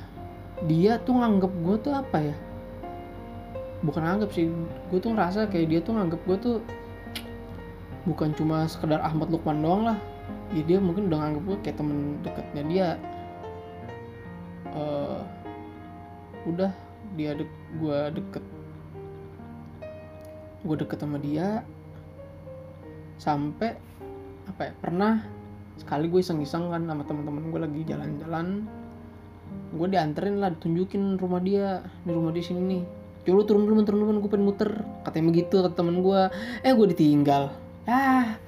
Dia 0.64 0.92
tuh 1.04 1.21
nganggep 1.21 1.52
gue 1.52 1.76
tuh 1.85 1.92
apa 1.92 2.18
ya? 2.33 2.37
Bukan 3.85 4.00
nganggep 4.00 4.30
sih. 4.33 4.49
Gue 4.88 4.99
tuh 5.04 5.12
ngerasa 5.12 5.52
kayak 5.52 5.66
dia 5.68 5.80
tuh 5.85 5.92
nganggep 6.00 6.21
gue 6.25 6.37
tuh 6.40 6.56
bukan 8.06 8.30
cuma 8.38 8.64
sekedar 8.70 9.02
Ahmad 9.02 9.28
Lukman 9.28 9.60
doang 9.60 9.82
lah. 9.92 9.98
Ya 10.54 10.62
dia 10.62 10.78
mungkin 10.78 11.10
udah 11.10 11.18
nganggep 11.18 11.42
gue 11.42 11.56
kayak 11.66 11.76
temen 11.82 11.98
dekatnya 12.22 12.62
dia. 12.70 12.88
Uh, 14.70 15.20
udah 16.46 16.70
dia 17.18 17.34
dek 17.34 17.50
gue 17.82 17.98
deket. 18.22 18.44
Gue 20.62 20.76
deket 20.78 20.98
sama 21.02 21.18
dia. 21.18 21.66
Sampai 23.18 23.75
apa 24.46 24.70
ya 24.70 24.72
pernah 24.78 25.26
sekali 25.76 26.06
gue 26.06 26.22
iseng-iseng 26.22 26.70
kan 26.70 26.86
sama 26.86 27.02
teman-teman 27.02 27.50
gue 27.50 27.60
lagi 27.60 27.80
jalan-jalan. 27.90 28.70
Gue 29.75 29.86
dianterin 29.90 30.38
lah 30.38 30.54
ditunjukin 30.54 31.18
rumah 31.18 31.42
dia. 31.42 31.82
Di 32.06 32.14
rumah 32.14 32.30
di 32.30 32.42
sini 32.42 32.62
nih. 32.62 32.82
Coba 33.26 33.42
turun 33.42 33.66
dulu 33.66 33.82
turun 33.82 34.06
dulu 34.06 34.18
gue 34.22 34.30
pengen 34.30 34.46
muter 34.46 34.70
katanya 35.02 35.34
begitu 35.34 35.58
kata 35.58 35.75
temen 35.75 35.98
gue 35.98 36.30
eh 36.62 36.70
gue 36.70 36.86
ditinggal 36.94 37.65
ah. 37.87 38.38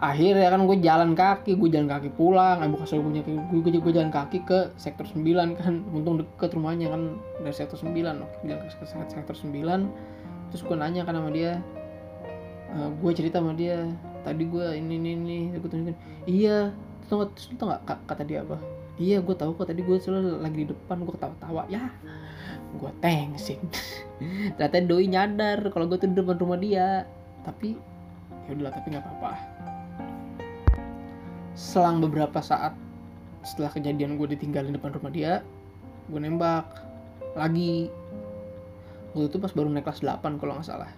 Akhirnya 0.00 0.48
kan 0.48 0.64
gue 0.64 0.80
jalan 0.80 1.12
kaki 1.12 1.60
gue 1.60 1.68
jalan 1.68 1.84
kaki 1.84 2.08
pulang. 2.16 2.64
Eh 2.64 2.68
bukan 2.72 2.88
gue, 2.88 3.20
gue, 3.20 3.60
gue, 3.60 3.80
gue 3.84 3.92
jalan 3.92 4.08
kaki 4.08 4.48
ke 4.48 4.72
sektor 4.80 5.04
9 5.04 5.60
kan. 5.60 5.84
Untung 5.92 6.24
deket 6.24 6.56
rumahnya 6.56 6.88
kan 6.88 7.20
dari 7.44 7.52
sektor 7.52 7.76
9 7.76 7.92
oke 7.92 8.36
jalan 8.48 8.60
ke 8.64 8.68
sektor 8.88 9.36
9 9.36 9.52
terus 10.50 10.66
gue 10.66 10.74
nanya 10.74 11.06
kan 11.06 11.14
sama 11.14 11.30
dia 11.30 11.62
uh, 12.74 12.90
gue 12.90 13.12
cerita 13.14 13.38
sama 13.38 13.54
dia 13.54 13.86
tadi 14.26 14.42
gue 14.50 14.66
ini 14.74 14.96
ini 14.96 15.10
ini 15.14 15.38
gue 15.52 15.68
tunjukin. 15.68 15.96
Iya. 16.24 16.72
Tau 17.12 17.26
gak, 17.26 17.30
tau 17.60 17.74
gak 17.74 18.00
kata 18.08 18.22
dia 18.24 18.40
apa? 18.40 18.56
Iya 18.96 19.20
gue 19.20 19.36
tahu 19.36 19.52
kok 19.52 19.68
tadi 19.68 19.84
gue 19.84 19.96
selalu 20.00 20.40
lagi 20.40 20.64
di 20.64 20.66
depan 20.72 21.04
gue 21.04 21.12
ketawa-tawa. 21.12 21.68
Ya 21.68 21.92
gue 22.70 22.90
tengsing 23.02 23.58
ternyata 24.54 24.78
doi 24.86 25.06
nyadar 25.10 25.58
kalau 25.74 25.90
gue 25.90 25.98
tuh 25.98 26.06
di 26.06 26.16
depan 26.22 26.38
rumah 26.38 26.58
dia 26.60 27.02
tapi 27.42 27.76
ya 28.46 28.50
udahlah 28.56 28.72
tapi 28.74 28.86
nggak 28.92 29.04
apa-apa. 29.04 29.32
Selang 31.56 32.00
beberapa 32.00 32.40
saat 32.40 32.72
setelah 33.40 33.72
kejadian 33.72 34.20
gue 34.20 34.28
ditinggalin 34.36 34.76
depan 34.76 34.92
rumah 34.96 35.12
dia 35.12 35.44
gue 36.08 36.20
nembak. 36.20 36.66
Lagi. 37.38 37.88
Gue 39.14 39.26
itu 39.26 39.38
pas 39.42 39.50
baru 39.50 39.70
naik 39.70 39.86
kelas 39.86 40.02
8 40.02 40.38
kalau 40.38 40.58
nggak 40.58 40.68
salah. 40.68 40.90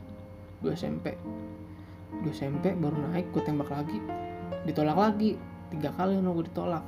Gue 0.61 0.73
SMP 0.77 1.17
gue 2.23 2.31
SMP 2.31 2.77
baru 2.79 2.97
naik 3.11 3.35
gue 3.35 3.43
tembak 3.43 3.69
lagi. 3.69 3.99
Ditolak 4.69 4.97
lagi. 4.97 5.35
Tiga 5.75 5.91
kali 5.97 6.21
no 6.23 6.37
gue 6.37 6.47
ditolak. 6.47 6.85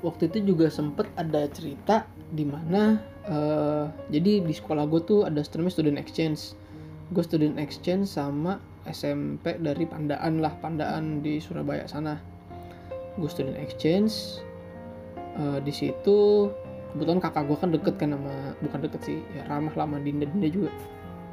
Waktu 0.00 0.32
itu 0.32 0.54
juga 0.54 0.68
sempet 0.68 1.08
ada 1.16 1.46
cerita 1.52 2.04
di 2.26 2.42
mana 2.42 2.98
uh, 3.30 3.86
jadi 4.10 4.42
di 4.42 4.54
sekolah 4.54 4.84
gue 4.90 5.00
tuh 5.06 5.20
ada 5.28 5.40
student 5.46 5.96
exchange 5.96 6.58
gue 7.06 7.22
student 7.22 7.56
exchange 7.62 8.10
sama 8.10 8.58
SMP 8.86 9.58
dari 9.62 9.86
Pandaan 9.86 10.42
lah 10.42 10.54
Pandaan 10.58 11.22
di 11.22 11.38
Surabaya 11.38 11.86
sana. 11.86 12.18
Gue 13.14 13.30
student 13.30 13.58
exchange 13.58 14.42
uh, 15.38 15.58
di 15.62 15.70
situ 15.70 16.50
kebetulan 16.94 17.20
kakak 17.20 17.44
gue 17.44 17.56
kan 17.60 17.70
deket 17.70 17.94
kan 18.00 18.16
sama 18.16 18.34
bukan 18.64 18.78
deket 18.88 19.00
sih 19.04 19.18
ya 19.34 19.42
ramah 19.46 19.74
lama 19.74 20.02
Dinda. 20.02 20.26
Dinda 20.26 20.48
juga 20.50 20.70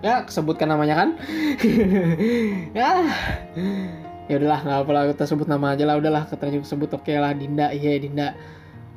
ya 0.04 0.28
sebutkan 0.28 0.70
namanya 0.70 0.96
kan? 1.00 1.10
Ya. 2.78 3.08
Ya 4.24 4.40
udahlah 4.40 4.62
nggak 4.64 4.80
apa 4.88 4.92
lah 4.96 5.04
kita 5.12 5.24
sebut 5.28 5.48
nama 5.52 5.76
aja 5.76 5.84
lah 5.84 6.00
udahlah 6.00 6.24
kita 6.32 6.48
juga 6.48 6.64
sebut 6.64 6.90
oke 6.96 7.08
okay 7.08 7.18
lah 7.18 7.34
Dinda 7.34 7.74
iya 7.74 7.98
Dinda. 7.98 8.38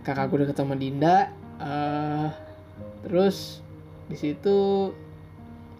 Kakak 0.04 0.30
gue 0.30 0.47
deket 0.47 0.56
sama 0.59 0.78
Dinda 0.78 1.30
uh, 1.59 2.30
terus 3.02 3.62
di 4.06 4.14
situ 4.14 4.90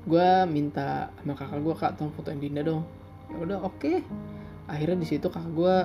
gue 0.07 0.29
minta 0.47 1.11
sama 1.19 1.35
kakak 1.35 1.61
gue 1.67 1.75
kak 1.75 1.91
tolong 1.99 2.15
fotoin 2.15 2.39
Dinda 2.39 2.63
dong. 2.63 2.87
Ya 3.35 3.37
udah 3.43 3.59
oke. 3.67 3.83
Okay. 3.83 3.97
akhirnya 4.67 4.99
di 4.99 5.07
situ 5.07 5.31
kakak 5.31 5.55
gue 5.55 5.77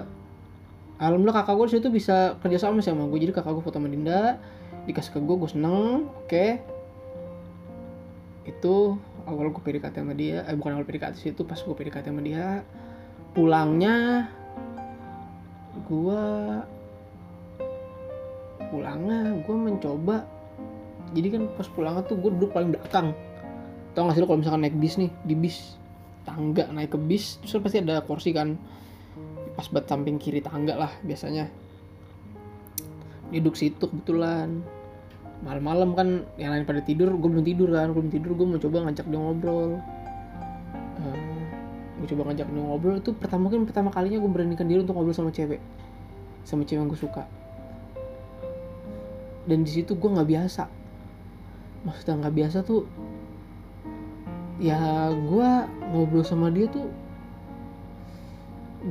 alhamdulillah 0.98 1.38
kakak 1.42 1.54
gue 1.58 1.66
di 1.70 1.74
situ 1.78 1.88
bisa 1.94 2.38
kerja 2.42 2.58
sama 2.58 2.82
sama 2.82 3.06
gue 3.10 3.20
jadi 3.22 3.34
kakak 3.34 3.54
gue 3.58 3.64
foto 3.66 3.78
sama 3.78 3.90
Dinda 3.90 4.42
dikasih 4.90 5.18
ke 5.18 5.20
gue 5.22 5.36
gue 5.42 5.50
seneng 5.50 6.06
oke. 6.06 6.30
Okay. 6.30 6.62
itu 8.46 8.98
awal 9.30 9.54
gue 9.54 9.62
PDKT 9.62 10.02
sama 10.02 10.14
dia 10.18 10.42
eh 10.46 10.58
bukan 10.58 10.78
awal 10.78 10.86
PDKT 10.86 11.14
sih 11.18 11.30
itu 11.34 11.42
pas 11.42 11.58
gue 11.58 11.74
PDKT 11.74 12.14
sama 12.14 12.22
dia. 12.22 12.62
Pulangnya 13.34 14.30
gue 15.90 16.24
pulangnya 18.70 19.34
gue 19.42 19.56
mencoba. 19.58 20.30
Jadi 21.12 21.28
kan 21.34 21.44
pas 21.58 21.66
pulangnya 21.74 22.06
tuh 22.06 22.22
gue 22.22 22.30
duduk 22.38 22.54
paling 22.54 22.78
belakang 22.78 23.18
tau 23.92 24.08
gak 24.08 24.16
sih 24.16 24.22
lo 24.24 24.28
kalau 24.28 24.40
misalkan 24.40 24.64
naik 24.64 24.78
bis 24.80 24.96
nih 24.96 25.12
di 25.28 25.36
bis 25.36 25.76
tangga 26.22 26.70
naik 26.70 26.94
ke 26.94 27.00
bis 27.02 27.42
terus 27.42 27.60
pasti 27.60 27.82
ada 27.82 28.04
kursi 28.06 28.32
kan. 28.32 28.56
Pas 29.58 29.68
buat 29.68 29.86
samping 29.86 30.16
kiri 30.16 30.40
tangga 30.40 30.80
lah 30.80 30.92
biasanya. 31.04 31.52
Duduk 33.32 33.56
situ 33.60 33.84
kebetulan. 33.84 34.64
Malam-malam 35.42 35.98
kan 35.98 36.08
yang 36.38 36.54
lain 36.54 36.64
pada 36.70 36.86
tidur 36.86 37.10
gue 37.18 37.30
belum 37.30 37.44
tidur 37.44 37.70
kan. 37.74 37.92
Belum 37.92 38.08
tidur 38.08 38.32
gue 38.38 38.46
mau 38.48 38.60
coba 38.62 38.88
ngajak 38.88 39.06
dia 39.10 39.20
ngobrol. 39.20 39.72
Eh, 41.02 41.42
gue 42.00 42.08
coba 42.16 42.32
ngajak 42.32 42.48
dia 42.48 42.64
ngobrol 42.64 42.96
itu 43.02 43.12
pertama 43.18 43.50
mungkin 43.50 43.68
pertama 43.68 43.90
kalinya 43.92 44.22
gue 44.22 44.32
beranikan 44.32 44.66
diri 44.70 44.86
untuk 44.86 44.96
ngobrol 44.96 45.16
sama 45.18 45.34
cewek. 45.34 45.60
Sama 46.48 46.64
cewek 46.64 46.80
yang 46.80 46.88
gue 46.88 47.00
suka. 47.00 47.28
Dan 49.50 49.66
di 49.66 49.72
situ 49.74 49.98
gue 49.98 50.10
nggak 50.10 50.30
biasa. 50.30 50.64
Maksudnya 51.82 52.14
nggak 52.24 52.36
biasa 52.38 52.58
tuh 52.62 52.86
ya 54.62 55.10
gue 55.10 55.50
ngobrol 55.90 56.22
sama 56.22 56.54
dia 56.54 56.70
tuh 56.70 56.86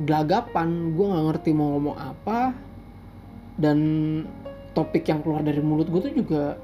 gelagapan. 0.03 0.91
Gue 0.93 1.05
nggak 1.07 1.25
ngerti 1.31 1.49
mau 1.55 1.79
ngomong 1.79 1.95
apa. 1.95 2.51
Dan 3.55 3.79
topik 4.75 5.07
yang 5.07 5.23
keluar 5.23 5.41
dari 5.41 5.63
mulut 5.63 5.87
gue 5.87 6.01
tuh 6.11 6.13
juga 6.15 6.59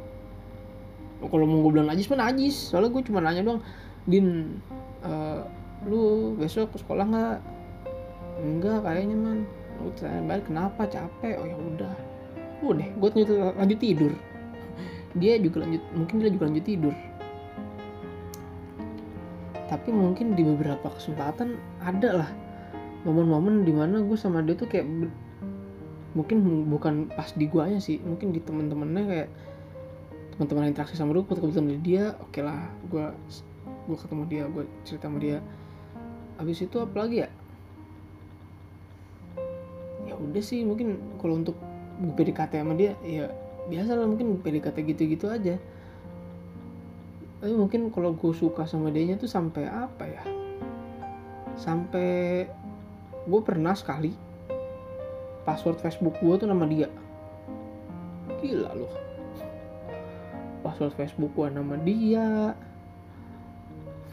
kalau 1.18 1.50
mau 1.50 1.64
gue 1.66 1.72
bilang 1.80 1.88
najis 1.88 2.12
mana 2.12 2.30
najis. 2.30 2.76
Soalnya 2.76 2.92
gue 2.92 3.04
cuma 3.08 3.24
nanya 3.24 3.48
doang 3.48 3.64
din 4.04 4.60
uh, 5.08 5.48
lu 5.88 6.36
besok 6.36 6.76
ke 6.76 6.84
sekolah 6.84 7.08
nggak? 7.08 7.38
Enggak 8.44 8.84
kayaknya 8.84 9.16
man. 9.16 9.40
Gue 9.80 9.92
tanya 9.96 10.20
balik. 10.28 10.46
Kenapa? 10.52 10.84
Capek. 10.84 11.40
Oh 11.40 11.48
ya 11.48 11.56
udah. 11.56 11.96
Udah 12.60 12.88
gue 12.92 13.10
lanjut 13.56 13.80
tidur. 13.80 14.12
Dia 15.16 15.40
juga 15.40 15.64
lanjut 15.64 15.82
mungkin 15.96 16.16
dia 16.20 16.30
juga 16.30 16.46
lanjut 16.52 16.68
tidur 16.68 16.96
tapi 19.68 19.92
mungkin 19.92 20.36
di 20.36 20.44
beberapa 20.48 20.88
kesempatan 20.96 21.60
ada 21.84 22.24
lah 22.24 22.30
momen-momen 23.04 23.64
di 23.68 23.72
mana 23.76 24.04
gue 24.04 24.18
sama 24.20 24.44
dia 24.44 24.56
tuh 24.56 24.68
kayak 24.68 24.88
mungkin 26.16 26.66
bukan 26.72 27.12
pas 27.14 27.30
di 27.36 27.46
guanya 27.46 27.78
sih 27.78 28.02
mungkin 28.02 28.34
di 28.34 28.42
temen-temennya 28.42 29.04
kayak 29.06 29.30
teman-teman 30.36 30.72
interaksi 30.72 30.96
sama 30.98 31.14
gue 31.14 31.24
kebetulan 31.28 31.80
dia 31.84 32.18
oke 32.18 32.34
okay 32.34 32.42
lah 32.42 32.72
gue 32.90 33.06
gue 33.88 33.98
ketemu 33.98 34.24
dia 34.28 34.44
gue 34.52 34.64
cerita 34.84 35.08
sama 35.08 35.18
dia. 35.18 35.40
Habis 36.38 36.70
itu 36.70 36.78
apa 36.78 36.96
lagi 37.02 37.26
ya? 37.26 37.30
Ya 40.06 40.14
udah 40.14 40.44
sih 40.44 40.62
mungkin 40.62 41.00
kalau 41.18 41.42
untuk 41.42 41.58
PDKT 41.98 42.62
sama 42.62 42.78
dia 42.78 42.94
ya 43.02 43.32
biasa 43.68 43.98
lah 43.98 44.06
mungkin 44.06 44.38
PDKT 44.40 44.78
gitu-gitu 44.94 45.28
aja 45.28 45.58
tapi 47.38 47.54
mungkin 47.54 47.94
kalau 47.94 48.18
gue 48.18 48.34
suka 48.34 48.66
sama 48.66 48.90
dia 48.90 49.14
tuh 49.14 49.30
sampai 49.30 49.70
apa 49.70 50.04
ya? 50.10 50.24
Sampai 51.54 52.46
gue 53.28 53.42
pernah 53.46 53.78
sekali 53.78 54.14
password 55.46 55.80
Facebook 55.80 56.18
gue 56.18 56.34
tuh 56.42 56.50
nama 56.50 56.66
dia. 56.66 56.90
Gila 58.42 58.72
loh. 58.74 58.94
Password 60.66 60.98
Facebook 60.98 61.32
gue 61.38 61.48
nama 61.54 61.78
dia. 61.78 62.58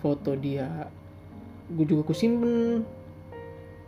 Foto 0.05 0.37
dia 0.37 0.69
gue 1.73 1.85
juga 1.89 2.13
gue 2.13 2.17
simpen. 2.17 2.85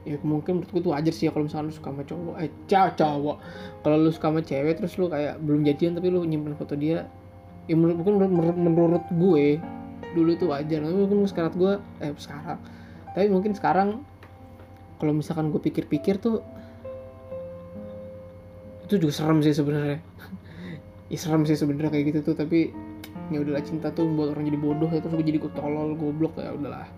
Ya 0.06 0.16
mungkin 0.22 0.62
menurut 0.62 0.70
gue 0.70 0.82
tuh 0.86 0.94
aja 0.94 1.10
sih 1.10 1.28
ya 1.28 1.34
kalau 1.34 1.44
misalnya 1.44 1.68
lu 1.68 1.76
suka 1.76 1.90
sama 1.92 2.02
cowok. 2.08 2.34
Eh 2.40 2.50
cowok. 2.70 3.36
Kalau 3.84 3.96
lu 4.00 4.10
suka 4.14 4.26
sama 4.32 4.40
cewek 4.40 4.74
terus 4.80 4.96
lu 4.96 5.12
kayak 5.12 5.36
belum 5.44 5.60
jadian 5.66 5.92
tapi 5.98 6.08
lu 6.08 6.24
nyimpen 6.24 6.56
foto 6.56 6.72
dia 6.72 7.04
ya 7.66 7.74
menurut 7.74 7.96
mungkin 7.98 8.14
menurut, 8.56 9.04
gue 9.10 9.46
dulu 10.14 10.30
itu 10.32 10.46
wajar. 10.48 10.80
Tapi 10.82 10.94
mungkin 10.94 11.26
sekarang 11.26 11.52
gue 11.54 11.72
eh 12.02 12.14
sekarang. 12.16 12.58
Tapi 13.12 13.26
mungkin 13.28 13.52
sekarang 13.54 13.88
kalau 14.96 15.12
misalkan 15.12 15.52
gue 15.52 15.60
pikir-pikir 15.60 16.18
tuh 16.22 16.40
itu 18.86 19.02
juga 19.02 19.12
serem 19.12 19.42
sih 19.42 19.54
sebenarnya. 19.54 20.00
Ya 21.06 21.22
serem 21.22 21.46
sih 21.46 21.54
sebenarnya 21.54 21.94
kayak 21.94 22.04
gitu 22.10 22.32
tuh. 22.32 22.34
Tapi 22.34 22.74
ya 23.30 23.38
udahlah 23.38 23.62
cinta 23.62 23.94
tuh 23.94 24.10
buat 24.10 24.34
orang 24.34 24.50
jadi 24.50 24.58
bodoh 24.58 24.90
ya 24.90 24.98
terus 24.98 25.14
gue 25.14 25.26
jadi 25.26 25.38
tolol 25.54 25.94
goblok 25.94 26.34
ya 26.42 26.50
udahlah. 26.50 26.90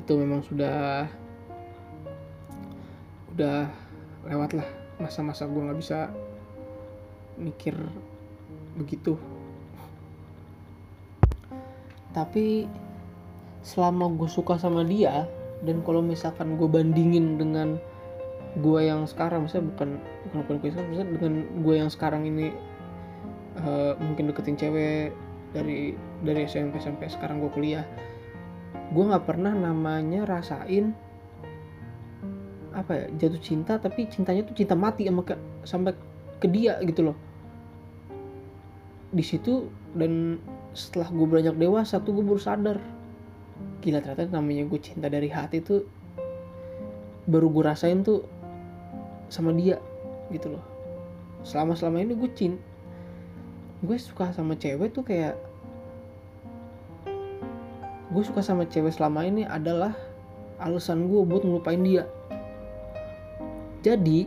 Itu 0.00 0.16
memang 0.16 0.40
sudah 0.48 1.04
udah 3.34 3.66
lewat 4.30 4.56
lah 4.56 4.68
masa-masa 5.02 5.44
gue 5.50 5.58
nggak 5.58 5.78
bisa 5.82 6.06
mikir 7.34 7.74
begitu 8.78 9.18
tapi 12.14 12.70
selama 13.66 14.08
gue 14.14 14.30
suka 14.30 14.56
sama 14.56 14.86
dia 14.86 15.26
dan 15.64 15.82
kalau 15.82 16.00
misalkan 16.00 16.54
gue 16.54 16.68
bandingin 16.68 17.40
dengan 17.40 17.76
gue 18.62 18.80
yang 18.86 19.02
sekarang 19.10 19.50
misalnya 19.50 19.74
bukan 19.74 19.90
bukan 20.30 20.38
bukan 20.46 20.56
gue 20.62 20.68
sekarang 20.70 20.90
misalnya 20.94 21.10
dengan 21.18 21.34
gue 21.60 21.74
yang 21.74 21.90
sekarang 21.90 22.22
ini 22.22 22.46
uh, 23.58 23.98
mungkin 23.98 24.30
deketin 24.30 24.54
cewek 24.54 25.10
dari 25.50 25.98
dari 26.22 26.46
SMP 26.46 26.78
sampai 26.78 27.10
sekarang 27.10 27.42
gue 27.42 27.50
kuliah 27.50 27.82
gue 28.94 29.04
nggak 29.04 29.26
pernah 29.26 29.50
namanya 29.50 30.22
rasain 30.28 30.94
apa 32.74 32.92
ya 32.94 33.06
jatuh 33.26 33.42
cinta 33.42 33.78
tapi 33.78 34.10
cintanya 34.10 34.42
tuh 34.42 34.54
cinta 34.58 34.74
mati 34.74 35.06
sama 35.06 35.22
ke, 35.22 35.34
sampai 35.62 35.94
ke 36.42 36.46
dia 36.50 36.76
gitu 36.82 37.10
loh. 37.10 37.16
Di 39.14 39.22
situ 39.22 39.70
dan 39.94 40.42
setelah 40.74 41.06
gue 41.06 41.26
beranjak 41.30 41.54
dewasa 41.54 42.02
tuh 42.02 42.18
gue 42.18 42.24
baru 42.26 42.42
sadar. 42.42 42.78
Gila 43.80 44.02
ternyata 44.02 44.26
namanya 44.34 44.66
gue 44.66 44.80
cinta 44.82 45.06
dari 45.06 45.30
hati 45.30 45.62
tuh 45.62 45.86
baru 47.30 47.48
gue 47.48 47.62
rasain 47.62 48.02
tuh 48.02 48.26
sama 49.30 49.54
dia 49.54 49.78
gitu 50.34 50.58
loh. 50.58 50.64
Selama 51.46 51.78
selama 51.78 52.02
ini 52.02 52.18
gue 52.18 52.30
cinta 52.34 52.60
gue 53.84 54.00
suka 54.00 54.32
sama 54.32 54.56
cewek 54.56 54.96
tuh 54.96 55.04
kayak 55.04 55.36
gue 58.08 58.22
suka 58.24 58.40
sama 58.40 58.64
cewek 58.64 58.96
selama 58.96 59.28
ini 59.28 59.44
adalah 59.44 59.92
alasan 60.56 61.06
gue 61.06 61.20
buat 61.22 61.46
ngelupain 61.46 61.84
dia. 61.84 62.04
Jadi 63.84 64.26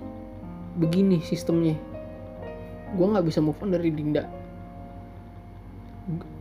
begini 0.77 1.19
sistemnya. 1.25 1.75
Gue 2.95 3.05
nggak 3.09 3.25
bisa 3.25 3.43
move 3.43 3.59
on 3.59 3.73
dari 3.73 3.91
Dinda 3.91 4.36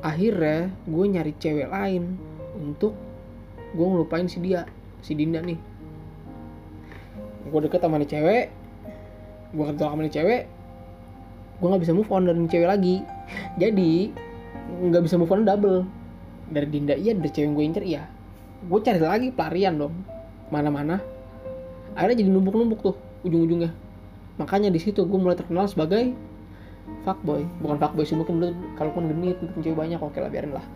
akhirnya 0.01 0.71
gue 0.87 1.05
nyari 1.11 1.33
cewek 1.43 1.67
lain 1.67 2.15
untuk 2.55 2.95
gue 3.75 3.87
ngelupain 3.87 4.31
si 4.31 4.39
dia 4.39 4.65
si 5.03 5.13
Dinda 5.19 5.43
nih. 5.43 5.59
Gue 7.51 7.61
deket 7.67 7.83
sama 7.83 7.99
nih 7.99 8.11
cewek 8.11 8.47
gue 9.57 9.65
ketemu 9.65 9.89
sama 9.89 10.03
nih 10.05 10.15
cewek 10.15 10.43
gue 11.57 11.67
nggak 11.73 11.83
bisa 11.89 11.95
move 11.97 12.11
on 12.13 12.29
dari 12.29 12.39
cewek 12.47 12.69
lagi. 12.69 12.97
Jadi 13.63 13.93
nggak 14.87 15.03
bisa 15.03 15.19
move 15.19 15.33
on 15.35 15.43
double. 15.43 15.83
Dari 16.47 16.69
Dinda 16.71 16.95
iya 16.95 17.15
dari 17.15 17.31
cewek 17.31 17.51
gue 17.55 17.65
incer 17.67 17.85
iya. 17.85 18.07
Gue 18.67 18.79
cari 18.83 19.03
lagi 19.03 19.29
pelarian 19.35 19.79
dong 19.83 19.95
mana-mana. 20.51 21.03
Akhirnya 21.97 22.23
jadi 22.23 22.31
numpuk-numpuk 22.31 22.81
tuh 22.85 22.97
ujung-ujungnya. 23.25 23.73
Makanya 24.37 24.69
di 24.69 24.77
situ 24.77 25.01
gue 25.09 25.19
mulai 25.19 25.35
terkenal 25.35 25.65
sebagai 25.65 26.13
fuckboy. 27.07 27.46
Bukan 27.62 27.77
fuckboy 27.79 28.05
sih 28.07 28.18
mungkin 28.18 28.42
dulu 28.42 28.53
kalaupun 28.75 29.11
genit 29.11 29.38
mungkin 29.38 29.61
cewek 29.62 29.79
banyak 29.79 30.01
oke 30.03 30.18
lah 30.18 30.31
biarin 30.31 30.53
lah. 30.55 30.66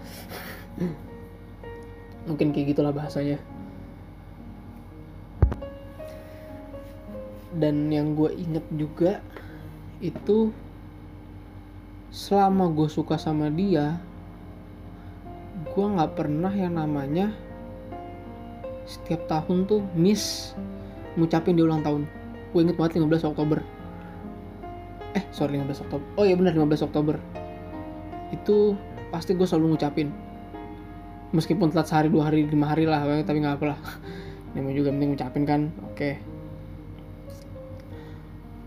Mungkin 2.29 2.53
kayak 2.53 2.77
gitulah 2.77 2.93
bahasanya. 2.93 3.41
Dan 7.51 7.91
yang 7.91 8.15
gue 8.15 8.31
inget 8.37 8.63
juga 8.71 9.19
itu 9.99 10.55
selama 12.15 12.71
gue 12.71 12.87
suka 12.87 13.19
sama 13.19 13.51
dia 13.51 13.99
gue 15.61 15.87
nggak 15.87 16.19
pernah 16.19 16.51
yang 16.51 16.75
namanya 16.79 17.31
setiap 18.89 19.29
tahun 19.31 19.71
tuh 19.71 19.85
miss 19.95 20.57
ngucapin 21.15 21.59
dia 21.59 21.67
ulang 21.67 21.83
tahun. 21.83 22.07
Gue 22.51 22.61
inget 22.67 22.79
banget 22.79 23.03
15 23.03 23.31
Oktober 23.35 23.63
eh 25.15 25.25
sorry 25.35 25.59
15 25.59 25.85
Oktober. 25.87 26.07
Oh 26.19 26.25
iya 26.27 26.37
benar 26.39 26.55
15 26.55 26.87
Oktober. 26.87 27.17
Itu 28.31 28.79
pasti 29.11 29.35
gue 29.35 29.47
selalu 29.47 29.75
ngucapin. 29.75 30.09
Meskipun 31.31 31.71
telat 31.71 31.87
sehari 31.87 32.11
dua 32.11 32.31
hari 32.31 32.47
lima 32.47 32.71
hari 32.71 32.87
lah 32.87 33.07
tapi 33.23 33.43
nggak 33.43 33.59
apa 33.59 33.67
lah. 33.75 33.81
Namanya 34.55 34.77
juga 34.83 34.91
penting 34.95 35.09
ngucapin 35.15 35.45
kan? 35.47 35.61
Oke. 35.91 36.19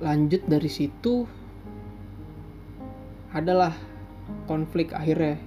Lanjut 0.04 0.42
dari 0.48 0.70
situ 0.72 1.24
adalah 3.32 3.72
konflik 4.48 4.92
akhirnya. 4.92 5.40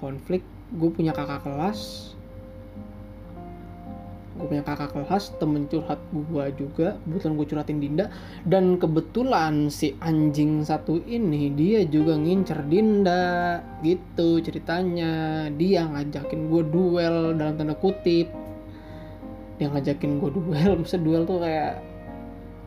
Konflik 0.00 0.44
gue 0.74 0.90
punya 0.90 1.12
kakak 1.14 1.44
kelas 1.44 2.12
gue 4.34 4.46
punya 4.50 4.66
kakak 4.66 4.90
kelas 4.90 5.38
temen 5.38 5.70
curhat 5.70 6.02
gue 6.10 6.44
juga 6.58 6.98
kebetulan 7.06 7.34
gue 7.38 7.46
curhatin 7.46 7.78
Dinda. 7.78 8.06
Dan 8.42 8.82
kebetulan 8.82 9.70
si 9.70 9.94
anjing 10.02 10.66
satu 10.66 10.98
ini 11.06 11.54
dia 11.54 11.86
juga 11.86 12.18
ngincer 12.18 12.66
Dinda 12.66 13.62
gitu 13.86 14.42
ceritanya. 14.42 15.46
Dia 15.54 15.86
ngajakin 15.86 16.50
gue 16.50 16.62
duel 16.66 17.38
dalam 17.38 17.54
tanda 17.54 17.78
kutip. 17.78 18.26
Dia 19.62 19.70
ngajakin 19.70 20.18
gue 20.18 20.30
duel 20.34 20.72
bisa 20.82 20.98
duel 20.98 21.22
tuh 21.22 21.38
kayak 21.38 21.78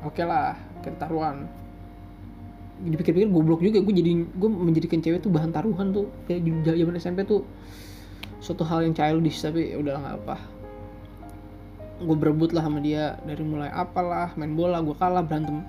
oke 0.08 0.16
okay 0.16 0.24
lah 0.24 0.56
kita 0.80 0.96
taruhan 1.04 1.52
dipikir-pikir 2.78 3.34
goblok 3.34 3.66
juga 3.66 3.82
gue 3.82 3.90
jadi 3.90 4.12
gue 4.24 4.50
menjadikan 4.54 5.02
cewek 5.02 5.20
tuh 5.20 5.36
bahan 5.36 5.52
taruhan 5.52 5.92
tuh. 5.92 6.08
Kayak 6.32 6.48
di 6.48 6.52
zaman 6.64 6.96
SMP 6.96 7.28
tuh 7.28 7.44
suatu 8.40 8.64
hal 8.64 8.88
yang 8.88 8.96
childish 8.96 9.44
tapi 9.44 9.76
ya 9.76 9.82
udah 9.82 10.00
nggak 10.00 10.16
apa 10.24 10.38
gue 11.98 12.16
berebut 12.18 12.54
lah 12.54 12.66
sama 12.66 12.78
dia 12.78 13.18
dari 13.26 13.42
mulai 13.42 13.74
apalah 13.74 14.34
main 14.38 14.54
bola 14.54 14.82
gue 14.86 14.94
kalah 14.94 15.26
berantem. 15.26 15.66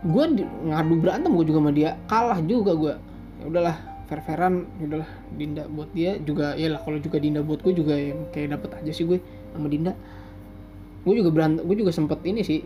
Gue 0.00 0.24
ngadu 0.64 0.94
berantem 1.02 1.30
gue 1.34 1.46
juga 1.48 1.58
sama 1.60 1.72
dia 1.74 1.90
kalah 2.08 2.40
juga 2.40 2.72
gue 2.72 2.94
ya 3.38 3.44
udahlah 3.46 3.76
fair 4.08 4.24
fairan 4.24 4.64
ya 4.80 4.84
udahlah 4.88 5.10
Dinda 5.36 5.62
buat 5.68 5.90
dia 5.92 6.16
juga 6.18 6.56
ya 6.56 6.72
lah 6.72 6.80
kalau 6.80 6.98
juga 6.98 7.20
Dinda 7.20 7.44
buat 7.44 7.60
gue 7.60 7.76
juga 7.76 7.94
ya 7.94 8.16
kayak 8.32 8.56
dapet 8.56 8.70
aja 8.80 8.92
sih 8.96 9.04
gue 9.04 9.20
sama 9.52 9.68
Dinda. 9.68 9.92
Gue 11.04 11.14
juga 11.20 11.30
berantem 11.30 11.62
gue 11.68 11.76
juga 11.76 11.92
sempet 11.92 12.18
ini 12.24 12.40
sih 12.40 12.64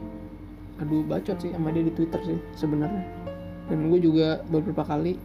aduh 0.79 1.05
bacot 1.05 1.39
sih 1.43 1.51
sama 1.53 1.75
dia 1.75 1.83
di 1.83 1.93
Twitter 1.93 2.21
sih 2.23 2.39
sebenarnya. 2.55 3.03
Dan 3.67 3.91
gue 3.91 3.99
juga 3.99 4.47
beberapa 4.47 4.87
kali 4.87 5.19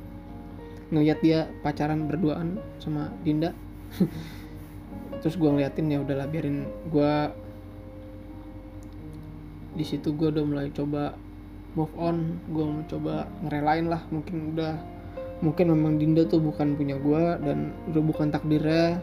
ngeliat 0.89 1.19
dia 1.21 1.45
pacaran 1.61 2.09
berduaan 2.09 2.57
sama 2.81 3.13
Dinda. 3.21 3.53
Terus 5.21 5.35
gue 5.37 5.49
ngeliatin 5.49 5.89
ya 5.89 6.01
udahlah 6.01 6.29
biarin 6.29 6.65
gue 6.89 7.13
di 9.77 9.85
situ 9.85 10.17
gue 10.17 10.33
udah 10.33 10.43
mulai 10.43 10.73
coba 10.73 11.13
move 11.77 11.93
on 12.01 12.41
gue 12.49 12.65
mau 12.65 12.81
coba 12.89 13.29
ngerelain 13.45 13.85
lah 13.85 14.01
mungkin 14.09 14.57
udah 14.57 14.97
mungkin 15.37 15.69
memang 15.69 16.01
Dinda 16.01 16.25
tuh 16.25 16.41
bukan 16.41 16.73
punya 16.73 16.97
gue 16.97 17.23
dan 17.45 17.69
udah 17.93 18.01
bukan 18.01 18.33
takdirnya. 18.33 18.97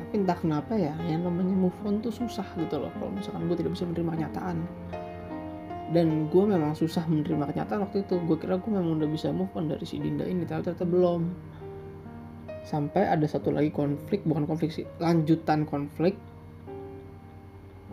Tapi 0.00 0.12
entah 0.16 0.38
kenapa 0.38 0.72
ya 0.80 0.96
yang 1.04 1.28
namanya 1.28 1.52
move 1.52 1.76
on 1.84 2.00
tuh 2.00 2.12
susah 2.14 2.46
gitu 2.56 2.80
loh 2.80 2.88
kalau 2.96 3.12
misalkan 3.12 3.44
gue 3.50 3.56
tidak 3.60 3.72
bisa 3.76 3.84
menerima 3.84 4.12
kenyataan. 4.16 4.56
Dan 5.92 6.32
gue 6.32 6.44
memang 6.48 6.72
susah 6.72 7.04
menerima 7.04 7.52
kenyataan 7.52 7.84
waktu 7.84 8.08
itu 8.08 8.16
gue 8.24 8.36
kira 8.40 8.56
gue 8.56 8.70
memang 8.72 8.96
udah 8.96 9.08
bisa 9.12 9.28
move 9.28 9.52
on 9.52 9.68
dari 9.68 9.84
si 9.84 10.00
Dinda 10.00 10.24
ini 10.24 10.48
tapi 10.48 10.64
ternyata 10.64 10.88
belum. 10.88 11.22
Sampai 12.64 13.04
ada 13.04 13.28
satu 13.28 13.52
lagi 13.52 13.68
konflik 13.68 14.24
bukan 14.24 14.48
konflik 14.48 14.72
sih 14.72 14.88
lanjutan 14.96 15.68
konflik 15.68 16.16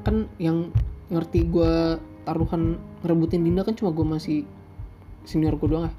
kan 0.01 0.27
yang 0.37 0.73
ngerti 1.09 1.47
gue 1.47 1.97
taruhan 2.25 2.77
ngerebutin 3.01 3.41
Dinda 3.41 3.65
kan 3.65 3.73
cuma 3.73 3.89
gue 3.93 4.05
masih 4.05 4.39
senior 5.25 5.57
gue 5.57 5.67
doang 5.69 5.89
ya. 5.89 5.93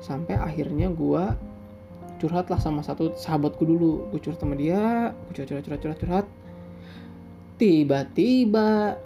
Sampai 0.00 0.36
akhirnya 0.36 0.92
gue 0.92 1.24
curhat 2.16 2.48
lah 2.48 2.60
sama 2.60 2.80
satu 2.80 3.16
sahabatku 3.16 3.64
dulu. 3.64 4.08
Gue 4.12 4.20
curhat 4.20 4.40
sama 4.40 4.56
dia 4.56 5.12
gue 5.12 5.32
curhat 5.32 5.48
curhat 5.48 5.64
curhat 5.64 5.80
curhat 5.80 5.98
curhat. 6.00 6.26
Tiba-tiba 7.56 9.00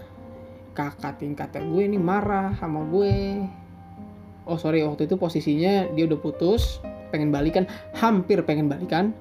kakak 0.74 1.22
tingkatnya 1.22 1.66
gue 1.66 1.82
ini 1.86 1.98
marah 1.98 2.54
sama 2.58 2.86
gue 2.86 3.42
oh 4.46 4.58
sorry 4.58 4.82
waktu 4.86 5.06
itu 5.06 5.18
posisinya 5.18 5.90
dia 5.92 6.06
udah 6.06 6.18
putus 6.18 6.78
pengen 7.10 7.34
balikan 7.34 7.66
hampir 7.94 8.40
pengen 8.46 8.70
balikan 8.70 9.12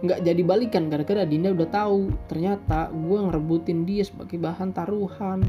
nggak 0.00 0.24
jadi 0.24 0.42
balikan 0.48 0.88
gara-gara 0.88 1.28
Dinda 1.28 1.52
udah 1.52 1.68
tahu 1.68 2.08
ternyata 2.24 2.88
gue 2.88 3.18
ngerebutin 3.20 3.84
dia 3.84 4.00
sebagai 4.00 4.40
bahan 4.40 4.72
taruhan. 4.72 5.44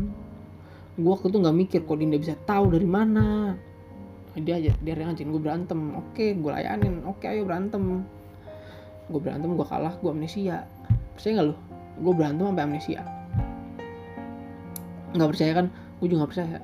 Gue 0.99 1.11
waktu 1.15 1.31
itu 1.31 1.37
nggak 1.39 1.57
mikir 1.57 1.79
kok 1.87 1.95
Dinda 1.95 2.19
bisa 2.19 2.35
tahu 2.43 2.75
dari 2.75 2.87
mana. 2.87 3.55
Dia 4.35 4.59
aja 4.59 4.75
dia 4.75 4.93
ngajakin 4.95 5.31
gue 5.31 5.41
berantem. 5.41 5.79
Oke 5.95 6.35
gue 6.35 6.51
layanin. 6.51 6.99
Oke 7.07 7.31
ayo 7.31 7.47
berantem. 7.47 8.03
Gue 9.07 9.21
berantem 9.23 9.55
gue 9.55 9.67
kalah 9.67 9.95
gue 10.03 10.11
amnesia. 10.11 10.67
Percaya 11.15 11.31
nggak 11.39 11.47
lo 11.47 11.55
gue 12.03 12.13
berantem 12.15 12.43
sampai 12.51 12.63
amnesia. 12.67 13.01
Nggak 15.15 15.29
percaya 15.31 15.51
kan? 15.55 15.65
Gue 16.03 16.07
juga 16.11 16.27
nggak 16.27 16.31
percaya. 16.35 16.59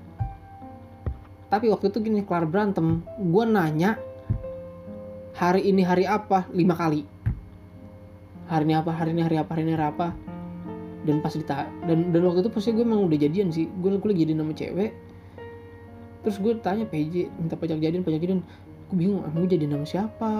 Tapi 1.47 1.65
waktu 1.71 1.86
itu 1.88 1.97
gini 2.04 2.19
kelar 2.28 2.43
berantem 2.43 3.00
gue 3.15 3.43
nanya 3.47 3.95
hari 5.39 5.71
ini 5.71 5.88
hari 5.88 6.04
apa? 6.04 6.52
Lima 6.52 6.76
kali 6.76 7.16
hari 8.47 8.63
ini 8.67 8.75
apa 8.79 8.91
hari 8.95 9.12
ini 9.12 9.21
hari 9.23 9.38
apa 9.39 9.51
hari 9.53 9.63
ini 9.67 9.73
hari 9.75 9.88
apa. 9.91 10.07
Dan 11.07 11.23
pas 11.23 11.31
dita 11.31 11.67
dan 11.88 12.12
dan 12.12 12.21
waktu 12.27 12.43
itu 12.43 12.51
pasti 12.51 12.75
gue 12.75 12.83
emang 12.83 13.07
udah 13.07 13.19
jadian 13.19 13.47
sih. 13.51 13.67
Gue 13.79 13.95
gue 13.95 14.10
lagi 14.10 14.27
jadian 14.27 14.39
sama 14.43 14.53
cewek. 14.55 14.91
Terus 16.25 16.38
gue 16.43 16.53
tanya 16.60 16.83
PJ 16.88 17.31
minta 17.39 17.55
pajak 17.55 17.79
jadian 17.79 18.01
pajak 18.03 18.19
jadian. 18.23 18.41
Gue 18.91 18.95
bingung 18.95 19.21
emang 19.23 19.45
gue 19.45 19.51
jadian 19.55 19.71
sama 19.79 19.86
siapa? 19.88 20.33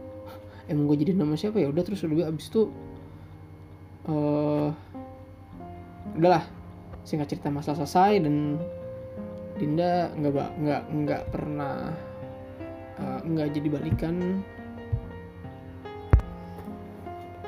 Emang 0.70 0.84
gue 0.90 0.96
jadian 1.00 1.18
sama 1.24 1.34
siapa? 1.36 1.56
Ya 1.60 1.68
udah 1.72 1.82
terus 1.84 2.04
udah 2.04 2.28
abis 2.28 2.48
itu 2.52 2.68
uh, 4.08 4.68
udahlah 6.16 6.44
singkat 7.06 7.36
cerita 7.36 7.54
masalah 7.54 7.84
selesai 7.84 8.24
dan 8.24 8.58
Dinda 9.56 10.12
nggak 10.12 10.50
nggak 10.60 10.82
nggak 10.92 11.22
pernah 11.32 11.94
uh, 13.00 13.20
nggak 13.24 13.56
jadi 13.56 13.68
balikan 13.72 14.44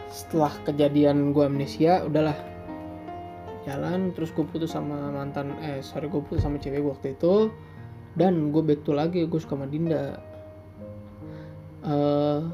setelah 0.09 0.53
kejadian 0.65 1.37
gue 1.37 1.45
amnesia 1.45 2.05
udahlah. 2.05 2.37
Jalan 3.69 4.17
terus 4.17 4.33
gue 4.33 4.45
putus 4.49 4.73
sama 4.73 5.13
mantan 5.13 5.53
eh 5.61 5.85
sorry 5.85 6.09
gue 6.09 6.21
putus 6.25 6.45
sama 6.45 6.57
cewek 6.57 6.81
waktu 6.85 7.15
itu. 7.17 7.53
Dan 8.17 8.51
gue 8.51 8.65
back 8.65 8.83
to 8.83 8.97
lagi 8.97 9.29
gue 9.29 9.41
suka 9.41 9.55
sama 9.55 9.69
Dinda. 9.69 10.19
Uh, 11.85 12.51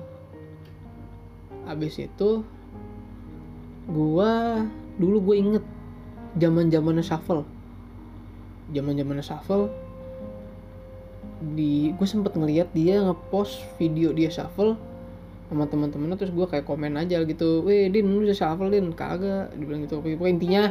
abis 1.64 1.96
itu 1.96 2.44
gue 3.88 4.32
dulu 5.00 5.16
gue 5.32 5.36
inget 5.38 5.64
zaman 6.36 6.68
zamannya 6.68 7.04
shuffle. 7.06 7.46
Zaman 8.74 8.98
zamannya 8.98 9.24
shuffle 9.24 9.70
di 11.54 11.92
gue 11.92 12.08
sempet 12.08 12.32
ngeliat 12.38 12.72
dia 12.72 13.04
ngepost 13.04 13.60
video 13.76 14.16
dia 14.16 14.32
shuffle 14.32 14.80
sama 15.54 15.70
teman-temannya 15.70 16.18
terus 16.18 16.34
gue 16.34 16.46
kayak 16.50 16.66
komen 16.66 16.98
aja 16.98 17.22
gitu 17.22 17.62
weh 17.62 17.86
din 17.86 18.10
lu 18.10 18.26
bisa 18.26 18.34
shuffle 18.34 18.68
din? 18.68 18.90
Kagak 18.90 19.54
dibilang 19.54 19.86
gitu. 19.86 20.02
Pokoknya 20.02 20.32
intinya 20.34 20.62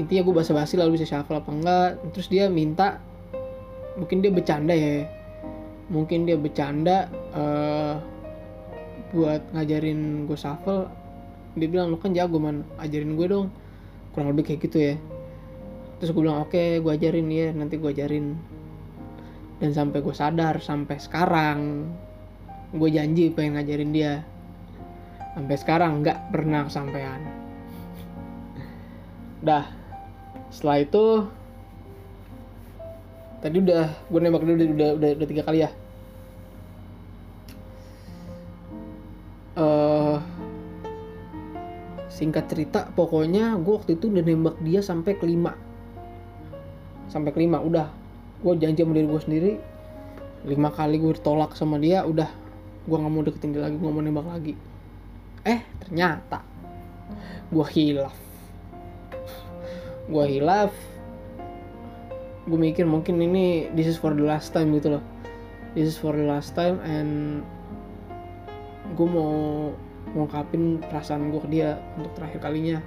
intinya 0.00 0.22
gue 0.24 0.34
basa-basi 0.34 0.80
lalu 0.80 0.96
bisa 0.96 1.04
shuffle 1.04 1.36
apa 1.36 1.50
enggak. 1.52 1.90
Terus 2.16 2.26
dia 2.32 2.48
minta 2.48 2.98
mungkin 4.00 4.24
dia 4.24 4.32
bercanda 4.32 4.72
ya 4.72 5.04
mungkin 5.86 6.26
dia 6.26 6.34
bercanda 6.34 7.06
uh, 7.30 8.00
buat 9.14 9.44
ngajarin 9.54 10.24
gue 10.26 10.38
shuffle. 10.38 10.88
Dia 11.56 11.68
bilang 11.68 11.92
lu 11.92 12.00
kan 12.00 12.16
jago 12.16 12.40
man. 12.40 12.64
Ajarin 12.80 13.14
gue 13.14 13.26
dong. 13.28 13.52
Kurang 14.16 14.32
lebih 14.32 14.48
kayak 14.48 14.60
gitu 14.64 14.78
ya. 14.80 14.94
Terus 16.00 16.12
gue 16.12 16.22
bilang 16.24 16.44
oke 16.44 16.52
okay, 16.52 16.80
gue 16.80 16.92
ajarin 16.92 17.28
ya 17.28 17.52
nanti 17.52 17.76
gue 17.76 17.90
ajarin. 17.92 18.36
Dan 19.56 19.72
sampai 19.72 20.04
gue 20.04 20.12
sadar 20.12 20.60
sampai 20.60 21.00
sekarang 21.00 21.88
gue 22.74 22.88
janji 22.90 23.30
pengen 23.30 23.58
ngajarin 23.58 23.92
dia. 23.94 24.12
Sampai 25.36 25.56
sekarang 25.60 26.00
nggak 26.00 26.32
pernah 26.32 26.64
kesampaian. 26.64 27.20
Dah 29.44 29.68
setelah 30.48 30.78
itu 30.80 31.04
tadi 33.44 33.56
udah 33.60 33.86
gue 34.08 34.18
nembak 34.18 34.42
dulu 34.42 34.54
udah 34.56 34.68
udah 34.72 34.90
udah, 34.96 35.10
udah 35.20 35.28
tiga 35.28 35.42
kali 35.44 35.58
ya. 35.62 35.70
Uh, 39.56 40.20
singkat 42.12 42.44
cerita 42.48 42.88
pokoknya 42.92 43.56
gue 43.60 43.72
waktu 43.76 43.96
itu 43.96 44.08
udah 44.08 44.24
nembak 44.24 44.56
dia 44.64 44.80
sampai 44.80 45.14
kelima. 45.20 45.52
Sampai 47.12 47.30
kelima 47.36 47.60
udah. 47.60 47.92
Gue 48.40 48.56
janji 48.56 48.84
sama 48.84 48.96
diri 48.96 49.08
gue 49.08 49.22
sendiri 49.22 49.52
lima 50.46 50.70
kali 50.70 51.02
gue 51.02 51.12
ditolak 51.18 51.58
sama 51.58 51.76
dia 51.82 52.06
udah 52.06 52.45
gue 52.86 52.96
nggak 52.96 53.12
mau 53.12 53.22
deketin 53.26 53.50
dia 53.50 53.66
lagi 53.66 53.76
gue 53.76 53.90
mau 53.90 53.98
nembak 53.98 54.26
lagi. 54.30 54.54
Eh 55.42 55.60
ternyata 55.82 56.42
gue 57.50 57.66
hilaf. 57.74 58.14
Gue 60.06 60.24
hilaf. 60.38 60.70
Gue 62.46 62.58
mikir 62.62 62.86
mungkin 62.86 63.18
ini 63.18 63.66
this 63.74 63.90
is 63.90 63.98
for 63.98 64.14
the 64.14 64.22
last 64.22 64.54
time 64.54 64.70
gitu 64.78 64.98
loh. 64.98 65.04
This 65.74 65.92
is 65.92 65.98
for 65.98 66.14
the 66.14 66.22
last 66.22 66.54
time 66.54 66.78
and 66.86 67.42
gue 68.94 69.08
mau 69.10 69.74
ngungkapin 70.14 70.78
perasaan 70.86 71.34
gue 71.34 71.42
ke 71.42 71.48
dia 71.50 71.82
untuk 71.98 72.14
terakhir 72.14 72.38
kalinya. 72.38 72.78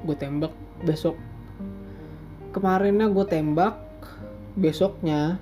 Gue 0.00 0.16
tembak 0.16 0.56
besok. 0.80 1.20
Kemarinnya 2.56 3.12
gue 3.12 3.24
tembak 3.28 3.76
besoknya 4.56 5.36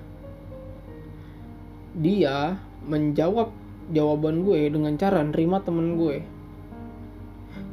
dia 1.95 2.59
menjawab 2.83 3.55
jawaban 3.89 4.43
gue 4.43 4.67
dengan 4.67 4.93
cara 4.99 5.23
nerima 5.23 5.63
temen 5.63 5.95
gue. 5.95 6.19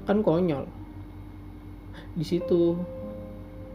Kan 0.07 0.23
konyol. 0.23 0.69
Di 2.15 2.25
situ 2.27 2.79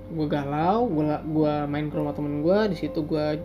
gue 0.07 0.27
galau 0.31 0.87
gue 0.87 1.03
gue 1.03 1.53
main 1.67 1.91
ke 1.91 1.95
rumah 1.99 2.15
temen 2.15 2.39
gue 2.39 2.71
di 2.71 2.79
situ 2.79 3.03
gue 3.03 3.43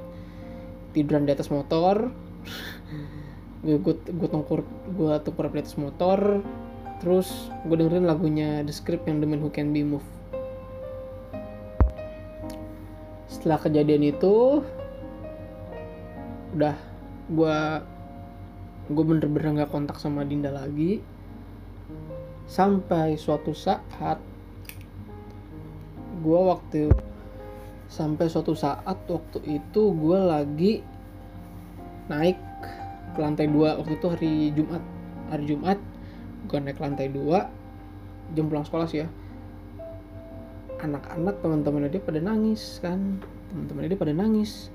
tiduran 0.94 1.26
di 1.26 1.32
atas 1.34 1.50
motor. 1.50 2.10
Gue 3.62 3.78
gue 3.78 3.94
gue 3.94 4.26
tongkur 4.26 4.66
gue 4.90 5.14
tukur 5.22 5.46
di 5.54 5.62
atas 5.62 5.78
motor. 5.78 6.42
Terus 6.98 7.30
gue 7.62 7.78
dengerin 7.78 8.10
lagunya 8.10 8.66
The 8.66 8.74
Script 8.74 9.06
yang 9.06 9.22
The 9.22 9.26
Man 9.30 9.38
Who 9.38 9.54
Can 9.54 9.70
Be 9.70 9.86
Moved. 9.86 10.10
Setelah 13.30 13.62
kejadian 13.62 14.02
itu 14.02 14.66
udah 16.58 16.74
gue 17.30 17.58
gue 18.90 19.04
bener-bener 19.06 19.62
gak 19.62 19.70
kontak 19.70 19.98
sama 20.02 20.26
Dinda 20.26 20.50
lagi. 20.50 20.98
Sampai 22.50 23.14
suatu 23.14 23.54
saat 23.54 24.18
gue 26.22 26.38
waktu 26.38 26.90
sampai 27.90 28.30
suatu 28.30 28.54
saat 28.54 29.04
waktu 29.04 29.38
itu 29.60 29.82
gue 29.92 30.18
lagi 30.18 30.72
naik 32.10 32.38
ke 33.14 33.18
lantai 33.20 33.46
dua. 33.46 33.78
Waktu 33.78 33.94
itu 34.00 34.06
hari 34.10 34.34
Jumat 34.56 34.82
hari 35.30 35.44
Jumat 35.46 35.78
gue 36.50 36.58
naik 36.58 36.76
ke 36.78 36.82
lantai 36.82 37.08
dua 37.12 37.46
jam 38.32 38.48
pulang 38.48 38.66
sekolah 38.66 38.86
sih 38.88 39.04
ya. 39.04 39.08
Anak-anak 40.82 41.38
teman-teman 41.44 41.86
dia 41.86 42.02
pada 42.02 42.18
nangis 42.18 42.82
kan 42.82 43.22
teman-teman 43.52 43.86
dia 43.86 44.00
pada 44.00 44.14
nangis. 44.16 44.72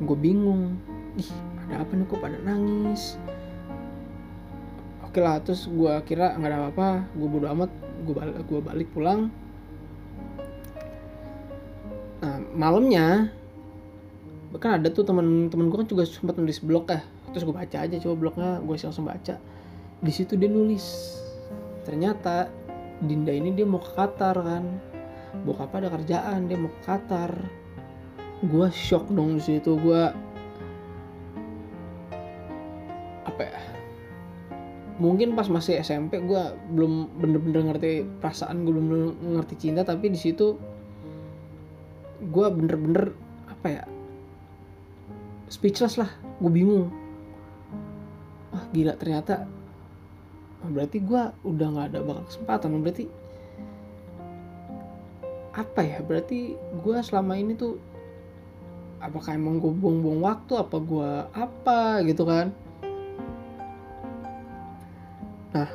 Gue 0.00 0.16
bingung 0.16 0.80
ih 1.18 1.30
ada 1.66 1.84
apa 1.84 1.92
nih? 1.96 2.06
Kok 2.08 2.20
pada 2.20 2.38
nangis? 2.40 3.16
Oke 5.04 5.20
lah 5.20 5.40
terus 5.44 5.68
gue 5.68 5.92
kira 6.08 6.36
nggak 6.36 6.50
ada 6.50 6.58
apa-apa. 6.68 6.88
Gue 7.16 7.28
bodo 7.28 7.46
amat. 7.52 7.70
Gue 8.02 8.14
balik 8.16 8.34
gue 8.48 8.60
balik 8.60 8.88
pulang. 8.90 9.30
Nah 12.22 12.38
malamnya 12.54 13.28
kan 14.60 14.78
ada 14.78 14.92
tuh 14.92 15.02
teman-teman 15.02 15.72
gue 15.72 15.78
kan 15.80 15.88
juga 15.88 16.04
sempat 16.04 16.38
nulis 16.38 16.62
blog 16.62 16.88
ya. 16.88 17.04
Terus 17.32 17.48
gue 17.48 17.54
baca 17.56 17.76
aja 17.82 17.96
coba 18.00 18.14
blognya 18.16 18.50
gue 18.64 18.74
langsung 18.76 19.08
baca. 19.08 19.36
Di 20.02 20.12
situ 20.12 20.36
dia 20.36 20.50
nulis 20.50 21.18
ternyata 21.82 22.46
Dinda 23.02 23.34
ini 23.34 23.50
dia 23.50 23.66
mau 23.66 23.82
ke 23.82 23.90
Qatar 23.98 24.38
kan. 24.38 24.64
Bokap 25.42 25.74
ada 25.74 25.90
kerjaan 25.90 26.46
dia 26.46 26.54
mau 26.54 26.70
ke 26.70 26.80
Qatar. 26.86 27.34
Gue 28.46 28.70
shock 28.70 29.10
dong 29.10 29.38
di 29.38 29.42
situ. 29.42 29.74
Gue 29.74 30.14
apa 33.32 33.42
ya 33.48 33.60
mungkin 35.00 35.32
pas 35.32 35.48
masih 35.48 35.80
SMP 35.80 36.20
gue 36.20 36.42
belum 36.76 37.16
bener-bener 37.16 37.72
ngerti 37.72 38.04
perasaan 38.20 38.62
gue 38.68 38.72
belum 38.76 38.88
ngerti 39.40 39.54
cinta 39.56 39.82
tapi 39.82 40.12
di 40.12 40.20
situ 40.20 40.54
gue 42.22 42.46
bener-bener 42.52 43.16
apa 43.48 43.66
ya 43.66 43.84
speechless 45.52 46.00
lah 46.00 46.08
gue 46.40 46.48
bingung. 46.48 46.88
Wah 48.56 48.64
gila 48.72 48.96
ternyata 48.96 49.44
berarti 50.62 51.02
gue 51.02 51.22
udah 51.42 51.66
nggak 51.74 51.86
ada 51.90 51.98
bakal 52.06 52.24
kesempatan 52.30 52.78
berarti 52.80 53.04
apa 55.52 55.80
ya 55.82 55.98
berarti 56.00 56.54
gue 56.54 56.96
selama 57.02 57.34
ini 57.34 57.58
tuh 57.58 57.76
apakah 59.02 59.34
emang 59.34 59.58
gue 59.58 59.74
buang-buang 59.74 60.22
waktu 60.22 60.52
apa 60.54 60.76
gue 60.78 61.10
apa 61.34 62.06
gitu 62.06 62.22
kan 62.22 62.54
nah 65.52 65.68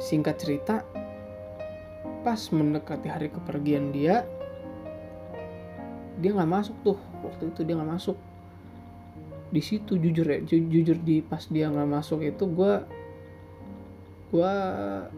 singkat 0.00 0.40
cerita 0.40 0.82
pas 2.20 2.40
mendekati 2.52 3.08
hari 3.08 3.28
kepergian 3.32 3.92
dia 3.92 4.24
dia 6.20 6.36
nggak 6.36 6.52
masuk 6.52 6.76
tuh. 6.84 6.98
Waktu 7.24 7.48
itu 7.48 7.60
dia 7.64 7.74
nggak 7.80 7.90
masuk. 7.96 8.16
Di 9.50 9.62
situ 9.64 9.96
jujur 9.98 10.28
ya 10.28 10.38
ju 10.44 10.56
jujur 10.68 11.00
di 11.00 11.24
pas 11.24 11.42
dia 11.48 11.72
nggak 11.72 11.90
masuk 11.90 12.22
itu 12.22 12.44
gue 12.44 12.72
gue 14.30 14.52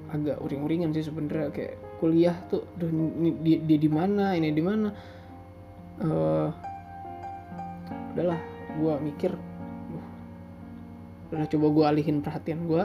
agak 0.08 0.40
uring-uringan 0.40 0.94
sih 0.96 1.04
sebenernya 1.04 1.52
kayak 1.52 1.76
kuliah 2.00 2.32
tuh 2.48 2.64
duh, 2.80 2.88
ini, 2.88 3.36
dia, 3.44 3.58
dia 3.60 3.78
di 3.78 3.90
mana 3.92 4.32
ini 4.32 4.48
di 4.56 4.62
mana? 4.64 4.88
Uh, 6.00 6.48
udahlah 8.16 8.40
gue 8.80 8.94
mikir 9.04 9.32
udah 11.28 11.48
coba 11.48 11.66
gue 11.68 11.84
alihin 11.84 12.24
perhatian 12.24 12.64
gue 12.64 12.84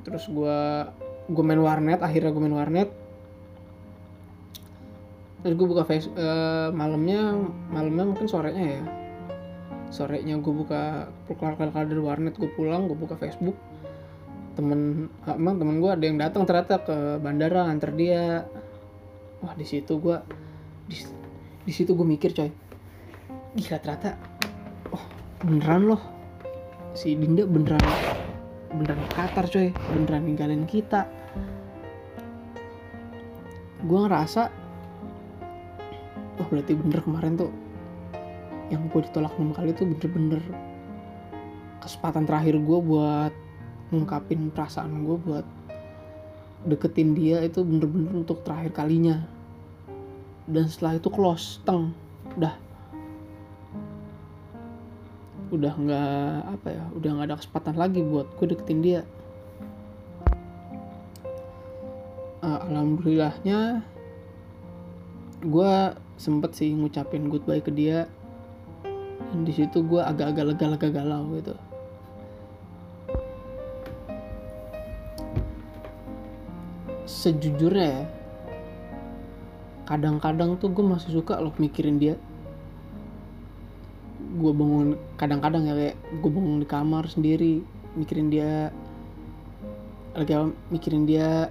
terus 0.00 0.26
gue 0.32 0.58
gue 1.30 1.44
main 1.46 1.60
warnet 1.62 2.00
akhirnya 2.02 2.34
gue 2.34 2.42
main 2.42 2.56
warnet. 2.56 2.90
Terus 5.40 5.54
gue 5.56 5.66
buka 5.66 5.88
face 5.88 6.10
uh, 6.12 6.68
malamnya 6.74 7.32
malamnya 7.72 8.04
mungkin 8.12 8.26
sorenya 8.28 8.64
ya. 8.64 8.82
Sorenya 9.90 10.36
gue 10.38 10.52
buka 10.52 11.08
keluar 11.26 11.56
dari 11.56 12.02
warnet 12.02 12.36
gue 12.36 12.50
pulang 12.52 12.90
gue 12.90 12.98
buka 12.98 13.16
Facebook. 13.16 13.56
Temen 14.58 15.08
emang 15.24 15.56
temen 15.56 15.80
gue 15.80 15.90
ada 15.90 16.04
yang 16.04 16.18
datang 16.20 16.44
ternyata 16.44 16.82
ke 16.82 16.96
bandara 17.22 17.70
nganter 17.70 17.92
dia. 17.96 18.44
Wah 19.40 19.56
di 19.56 19.64
situ 19.64 19.96
gue 19.96 20.20
di, 20.90 20.96
di 21.64 21.72
situ 21.72 21.96
gue 21.96 22.04
mikir 22.04 22.36
coy. 22.36 22.50
Gila 23.56 23.78
ternyata 23.80 24.18
oh 24.92 25.04
beneran 25.46 25.94
loh. 25.94 26.02
Si 26.92 27.14
Dinda 27.14 27.46
beneran 27.46 27.80
beneran 28.70 29.02
Qatar 29.10 29.50
coy 29.50 29.74
beneran 29.94 30.22
ninggalin 30.26 30.64
kita. 30.66 31.06
Gue 33.82 33.98
ngerasa 34.06 34.42
wah 36.40 36.48
berarti 36.48 36.72
bener 36.72 37.00
kemarin 37.04 37.36
tuh 37.36 37.52
yang 38.70 38.86
gue 38.86 39.00
ditolak 39.02 39.34
enam 39.36 39.50
kali 39.50 39.74
tuh 39.74 39.84
bener-bener 39.84 40.40
kesempatan 41.82 42.24
terakhir 42.24 42.54
gue 42.60 42.78
buat 42.78 43.32
ngungkapin 43.90 44.54
perasaan 44.54 45.02
gue 45.02 45.16
buat 45.18 45.46
deketin 46.64 47.16
dia 47.16 47.42
itu 47.42 47.64
bener-bener 47.64 48.12
untuk 48.14 48.44
terakhir 48.46 48.76
kalinya. 48.76 49.24
Dan 50.50 50.68
setelah 50.68 50.98
itu 51.00 51.08
close 51.10 51.58
teng 51.66 51.90
udah 52.36 52.69
udah 55.50 55.74
nggak 55.74 56.36
apa 56.46 56.66
ya 56.70 56.84
udah 56.94 57.10
nggak 57.10 57.26
ada 57.26 57.36
kesempatan 57.42 57.74
lagi 57.74 58.00
buat 58.06 58.26
gue 58.38 58.46
deketin 58.54 58.80
dia. 58.82 59.02
Uh, 62.40 62.56
alhamdulillahnya 62.70 63.84
gue 65.44 65.72
sempet 66.16 66.56
sih 66.56 66.72
ngucapin 66.72 67.26
goodbye 67.26 67.60
ke 67.60 67.74
dia. 67.74 68.06
Dan 69.30 69.46
di 69.46 69.52
situ 69.54 69.82
gue 69.86 70.00
agak-agak 70.02 70.54
lega-lega 70.54 70.88
galau 70.90 71.34
gitu. 71.38 71.54
Sejujurnya 77.10 77.86
ya 77.90 78.02
kadang-kadang 79.90 80.54
tuh 80.54 80.70
gue 80.70 80.86
masih 80.86 81.10
suka 81.18 81.42
loh 81.42 81.50
mikirin 81.58 81.98
dia 81.98 82.14
gue 84.40 84.52
bangun 84.56 84.96
kadang-kadang 85.20 85.68
ya 85.68 85.74
kayak 85.76 85.96
gue 86.24 86.30
bangun 86.32 86.64
di 86.64 86.68
kamar 86.68 87.04
sendiri 87.04 87.60
mikirin 87.94 88.32
dia 88.32 88.72
lagi 90.14 90.34
mikirin 90.74 91.06
dia. 91.06 91.50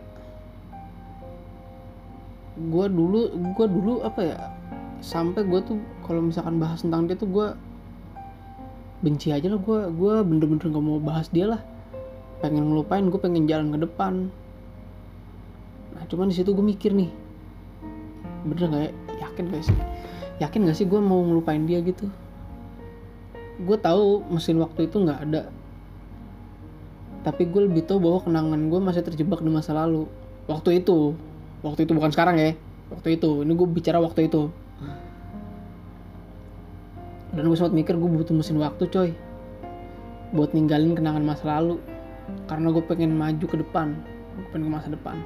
Gue 2.60 2.92
dulu 2.92 3.32
gue 3.56 3.68
dulu 3.72 3.94
apa 4.04 4.20
ya 4.20 4.38
sampai 5.00 5.48
gue 5.48 5.64
tuh 5.64 5.80
kalau 6.04 6.20
misalkan 6.20 6.60
bahas 6.60 6.84
tentang 6.84 7.08
dia 7.08 7.16
tuh 7.16 7.32
gue 7.32 7.48
benci 9.00 9.32
aja 9.32 9.48
lah 9.48 9.60
gue 9.64 9.80
gue 9.96 10.14
bener-bener 10.28 10.68
gak 10.68 10.84
mau 10.84 11.00
bahas 11.00 11.32
dia 11.32 11.48
lah. 11.48 11.62
Pengen 12.44 12.68
ngelupain 12.68 13.08
gue 13.08 13.20
pengen 13.20 13.48
jalan 13.48 13.72
ke 13.72 13.80
depan. 13.80 14.28
Nah 15.96 16.04
cuman 16.12 16.28
di 16.28 16.36
situ 16.36 16.52
gue 16.52 16.66
mikir 16.66 16.92
nih 16.92 17.12
bener 18.40 18.72
gak 18.72 18.82
ya 18.88 18.92
yakin 19.24 19.46
gak 19.56 19.64
sih? 19.64 19.78
Yakin 20.44 20.68
gak 20.68 20.76
sih 20.76 20.84
gue 20.88 21.00
mau 21.00 21.24
ngelupain 21.24 21.64
dia 21.64 21.80
gitu 21.80 22.12
gue 23.60 23.78
tahu 23.80 24.24
mesin 24.32 24.56
waktu 24.64 24.88
itu 24.88 24.98
nggak 25.04 25.20
ada. 25.28 25.52
Tapi 27.20 27.44
gue 27.52 27.68
lebih 27.68 27.84
tahu 27.84 28.00
bahwa 28.00 28.24
kenangan 28.24 28.72
gue 28.72 28.80
masih 28.80 29.04
terjebak 29.04 29.44
di 29.44 29.52
masa 29.52 29.76
lalu. 29.76 30.08
Waktu 30.48 30.80
itu. 30.80 31.14
Waktu 31.60 31.84
itu 31.84 31.92
bukan 31.92 32.12
sekarang 32.16 32.40
ya. 32.40 32.56
Waktu 32.88 33.20
itu. 33.20 33.44
Ini 33.44 33.52
gue 33.52 33.68
bicara 33.68 34.00
waktu 34.00 34.32
itu. 34.32 34.48
Dan 37.36 37.44
gue 37.46 37.58
sempat 37.60 37.76
mikir 37.76 38.00
gue 38.00 38.10
butuh 38.10 38.32
mesin 38.32 38.58
waktu 38.64 38.88
coy. 38.88 39.10
Buat 40.32 40.56
ninggalin 40.56 40.96
kenangan 40.96 41.24
masa 41.28 41.60
lalu. 41.60 41.84
Karena 42.48 42.72
gue 42.72 42.84
pengen 42.88 43.12
maju 43.20 43.46
ke 43.46 43.58
depan. 43.60 44.00
Gue 44.40 44.48
pengen 44.56 44.72
ke 44.72 44.72
masa 44.72 44.88
depan. 44.88 45.20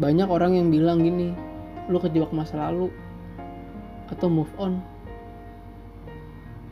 Banyak 0.00 0.32
orang 0.32 0.56
yang 0.56 0.72
bilang 0.72 1.04
gini 1.04 1.36
lu 1.90 1.98
kejebak 1.98 2.30
masa 2.30 2.56
lalu 2.56 2.88
atau 4.08 4.30
move 4.30 4.50
on 4.54 4.78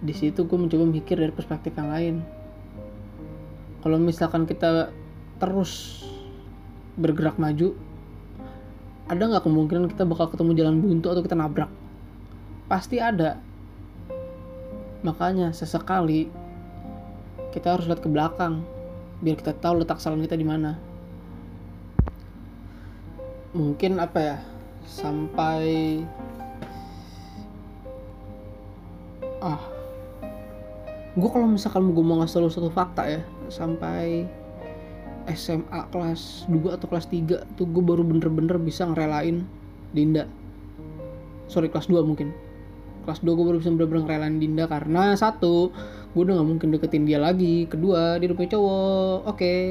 di 0.00 0.16
situ 0.16 0.48
gue 0.48 0.58
mencoba 0.58 0.84
mikir 0.88 1.20
dari 1.20 1.32
perspektif 1.32 1.76
yang 1.76 1.92
lain. 1.92 2.16
Kalau 3.80 3.96
misalkan 4.00 4.48
kita 4.48 4.92
terus 5.40 6.04
bergerak 7.00 7.40
maju 7.40 7.72
ada 9.10 9.22
nggak 9.26 9.42
kemungkinan 9.42 9.90
kita 9.90 10.06
bakal 10.06 10.30
ketemu 10.30 10.54
jalan 10.54 10.76
buntu 10.78 11.06
atau 11.10 11.22
kita 11.24 11.36
nabrak? 11.36 11.70
Pasti 12.70 13.02
ada. 13.02 13.42
Makanya 15.02 15.50
sesekali 15.50 16.30
kita 17.50 17.74
harus 17.74 17.90
lihat 17.90 17.98
ke 17.98 18.06
belakang 18.06 18.62
biar 19.20 19.34
kita 19.36 19.52
tahu 19.58 19.82
letak 19.82 19.98
salam 19.98 20.22
kita 20.22 20.38
di 20.38 20.46
mana. 20.46 20.78
Mungkin 23.50 23.98
apa 23.98 24.18
ya 24.22 24.36
sampai 24.86 26.00
ah 29.42 29.69
gue 31.18 31.28
kalau 31.30 31.50
misalkan 31.50 31.90
gue 31.90 32.04
mau 32.04 32.22
ngasih 32.22 32.38
lo 32.38 32.50
satu 32.50 32.70
fakta 32.70 33.02
ya 33.10 33.20
sampai 33.50 34.30
SMA 35.30 35.80
kelas 35.90 36.46
2 36.46 36.76
atau 36.76 36.86
kelas 36.86 37.06
3 37.10 37.58
tuh 37.58 37.66
gue 37.66 37.82
baru 37.82 38.06
bener-bener 38.06 38.56
bisa 38.58 38.86
ngerelain 38.86 39.42
Dinda. 39.90 40.26
Sorry 41.50 41.66
kelas 41.66 41.90
2 41.90 42.02
mungkin. 42.06 42.30
Kelas 43.06 43.22
2 43.22 43.26
gue 43.26 43.44
baru 43.46 43.58
bisa 43.58 43.74
bener-bener 43.74 44.06
ngerelain 44.06 44.38
Dinda 44.38 44.64
karena 44.70 45.14
satu 45.18 45.74
gue 46.10 46.22
udah 46.26 46.42
gak 46.42 46.48
mungkin 46.48 46.68
deketin 46.74 47.06
dia 47.06 47.18
lagi. 47.18 47.66
Kedua 47.66 48.18
dia 48.18 48.30
udah 48.30 48.38
punya 48.38 48.50
cowok. 48.54 49.18
Oke. 49.26 49.34
Okay. 49.34 49.62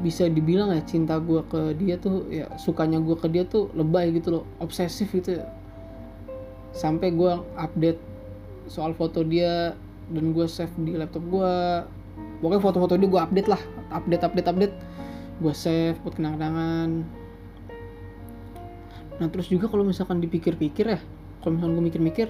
bisa 0.00 0.24
dibilang 0.32 0.72
ya 0.72 0.80
cinta 0.80 1.20
gue 1.20 1.44
ke 1.44 1.76
dia 1.76 2.00
tuh 2.00 2.24
ya 2.32 2.48
sukanya 2.56 2.96
gue 3.04 3.20
ke 3.20 3.28
dia 3.28 3.44
tuh 3.44 3.68
lebay 3.76 4.08
gitu 4.16 4.32
loh 4.32 4.44
obsesif 4.56 5.12
gitu 5.12 5.36
ya 5.36 5.44
sampai 6.70 7.12
gue 7.14 7.32
update 7.58 8.00
soal 8.70 8.94
foto 8.94 9.26
dia 9.26 9.74
dan 10.10 10.24
gue 10.34 10.46
save 10.46 10.70
di 10.78 10.94
laptop 10.94 11.22
gue 11.26 11.54
pokoknya 12.42 12.62
foto-foto 12.62 12.94
dia 12.98 13.08
gue 13.10 13.20
update 13.20 13.48
lah. 13.50 13.62
Update 13.90 14.22
update 14.26 14.48
update. 14.48 14.74
Gue 15.40 15.54
save 15.54 15.98
buat 16.02 16.14
kenang-kenangan. 16.14 17.06
Nah 19.20 19.26
terus 19.28 19.52
juga 19.52 19.68
kalau 19.68 19.84
misalkan 19.84 20.22
dipikir-pikir 20.22 20.86
ya 20.96 21.00
kalau 21.40 21.56
misalkan 21.56 21.76
gue 21.76 21.84
mikir-mikir 21.92 22.28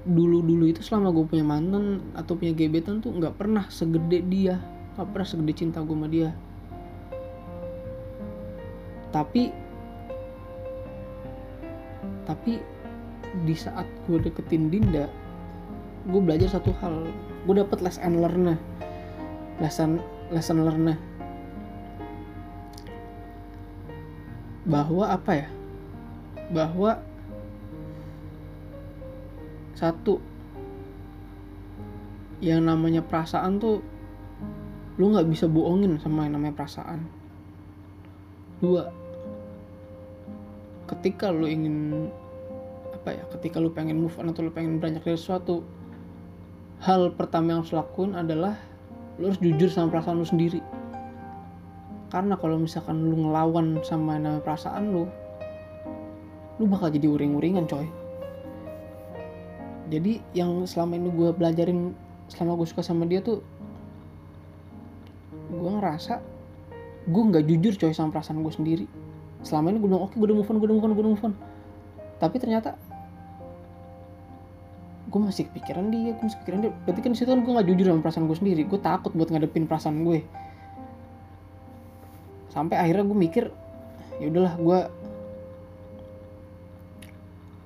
dulu-dulu 0.00 0.64
itu 0.64 0.80
selama 0.80 1.12
gue 1.12 1.24
punya 1.28 1.44
mantan 1.44 2.00
atau 2.16 2.32
punya 2.32 2.56
gebetan 2.56 3.04
tuh 3.04 3.12
nggak 3.12 3.36
pernah 3.36 3.68
segede 3.68 4.24
dia 4.24 4.56
nggak 4.96 5.16
pernah 5.16 5.28
segede 5.28 5.52
cinta 5.56 5.78
gue 5.80 5.96
sama 5.96 6.08
dia. 6.12 6.30
Tapi 9.10 9.48
tapi 12.30 12.62
di 13.42 13.54
saat 13.58 13.90
gue 14.06 14.22
deketin 14.22 14.70
Dinda 14.70 15.10
gue 16.06 16.20
belajar 16.22 16.46
satu 16.56 16.70
hal. 16.78 17.10
Gue 17.44 17.58
dapet 17.58 17.82
les 17.82 17.98
and 17.98 18.22
learn 18.22 18.54
lesson 19.58 19.98
lesson 20.30 20.62
learn 20.62 20.94
bahwa 24.62 25.10
apa 25.10 25.32
ya? 25.34 25.48
Bahwa 26.54 27.02
satu 29.74 30.22
yang 32.40 32.64
namanya 32.64 33.02
perasaan 33.04 33.60
tuh 33.60 33.82
lu 34.96 35.12
nggak 35.12 35.28
bisa 35.28 35.48
bohongin 35.48 35.98
sama 35.98 36.28
yang 36.28 36.38
namanya 36.38 36.56
perasaan. 36.56 37.04
Dua 38.60 38.92
ketika 40.90 41.30
lu 41.30 41.46
ingin 41.46 42.10
apa 43.00 43.16
ya 43.16 43.24
ketika 43.32 43.56
lu 43.64 43.72
pengen 43.72 43.96
move 43.96 44.12
on 44.20 44.28
atau 44.28 44.44
lu 44.44 44.52
pengen 44.52 44.76
beranjak 44.76 45.08
dari 45.08 45.16
sesuatu 45.16 45.64
hal 46.84 47.16
pertama 47.16 47.56
yang 47.56 47.64
harus 47.64 47.72
lakuin 47.72 48.12
adalah 48.12 48.60
lu 49.16 49.32
harus 49.32 49.40
jujur 49.40 49.68
sama 49.68 49.92
perasaan 49.92 50.20
lu 50.20 50.28
sendiri. 50.28 50.60
Karena 52.12 52.34
kalau 52.36 52.60
misalkan 52.60 53.08
lu 53.08 53.28
ngelawan 53.28 53.80
sama 53.84 54.16
namanya 54.20 54.44
perasaan 54.44 54.92
lu 54.92 55.04
lu 56.60 56.64
bakal 56.68 56.92
jadi 56.92 57.08
uring-uringan 57.08 57.64
coy. 57.68 57.88
Jadi 59.92 60.20
yang 60.36 60.64
selama 60.68 60.96
ini 61.00 61.08
gue 61.08 61.28
belajarin 61.32 61.96
selama 62.28 62.60
gue 62.60 62.68
suka 62.68 62.84
sama 62.84 63.08
dia 63.08 63.24
tuh 63.24 63.40
gue 65.50 65.70
ngerasa 65.72 66.20
gue 67.08 67.22
nggak 67.32 67.44
jujur 67.48 67.74
coy 67.80 67.92
sama 67.92 68.12
perasaan 68.12 68.40
gue 68.40 68.52
sendiri. 68.52 68.86
Selama 69.44 69.72
ini 69.72 69.80
gue 69.80 69.88
bilang 69.88 70.04
oke 70.04 70.16
okay, 70.16 70.20
gue 70.20 70.26
udah 70.32 70.36
move 70.36 70.48
on 70.48 70.56
gue 70.60 70.66
udah 70.68 70.76
move 70.76 70.84
on 70.84 70.92
gue 70.92 71.04
udah 71.04 71.12
move 71.12 71.26
on. 71.28 71.34
Tapi 72.20 72.36
ternyata 72.40 72.76
gue 75.10 75.20
masih 75.20 75.50
kepikiran 75.50 75.90
dia 75.90 76.14
gue 76.14 76.22
masih 76.22 76.38
kepikiran 76.38 76.58
dia. 76.62 76.72
Berarti 76.86 77.00
kan 77.02 77.10
di 77.10 77.18
situ 77.18 77.28
kan 77.28 77.42
gue 77.42 77.52
nggak 77.52 77.68
jujur 77.74 77.86
sama 77.90 78.00
perasaan 78.06 78.24
gue 78.30 78.38
sendiri. 78.38 78.62
Gue 78.62 78.80
takut 78.80 79.12
buat 79.12 79.28
ngadepin 79.28 79.66
perasaan 79.66 80.06
gue. 80.06 80.22
Sampai 82.54 82.78
akhirnya 82.78 83.04
gue 83.06 83.18
mikir 83.18 83.44
ya 84.22 84.26
udahlah 84.30 84.54
gue 84.54 84.78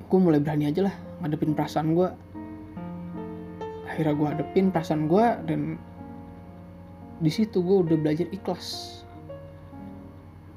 gue 0.05 0.19
mulai 0.21 0.41
berani 0.41 0.71
aja 0.71 0.87
lah 0.87 0.95
ngadepin 1.19 1.59
perasaan 1.59 1.99
gue 1.99 2.09
akhirnya 3.91 4.15
gue 4.15 4.29
hadepin 4.31 4.71
perasaan 4.71 5.11
gue 5.11 5.27
dan 5.51 5.61
di 7.21 7.31
situ 7.31 7.61
gue 7.61 7.77
udah 7.87 7.97
belajar 8.01 8.27
ikhlas. 8.33 9.01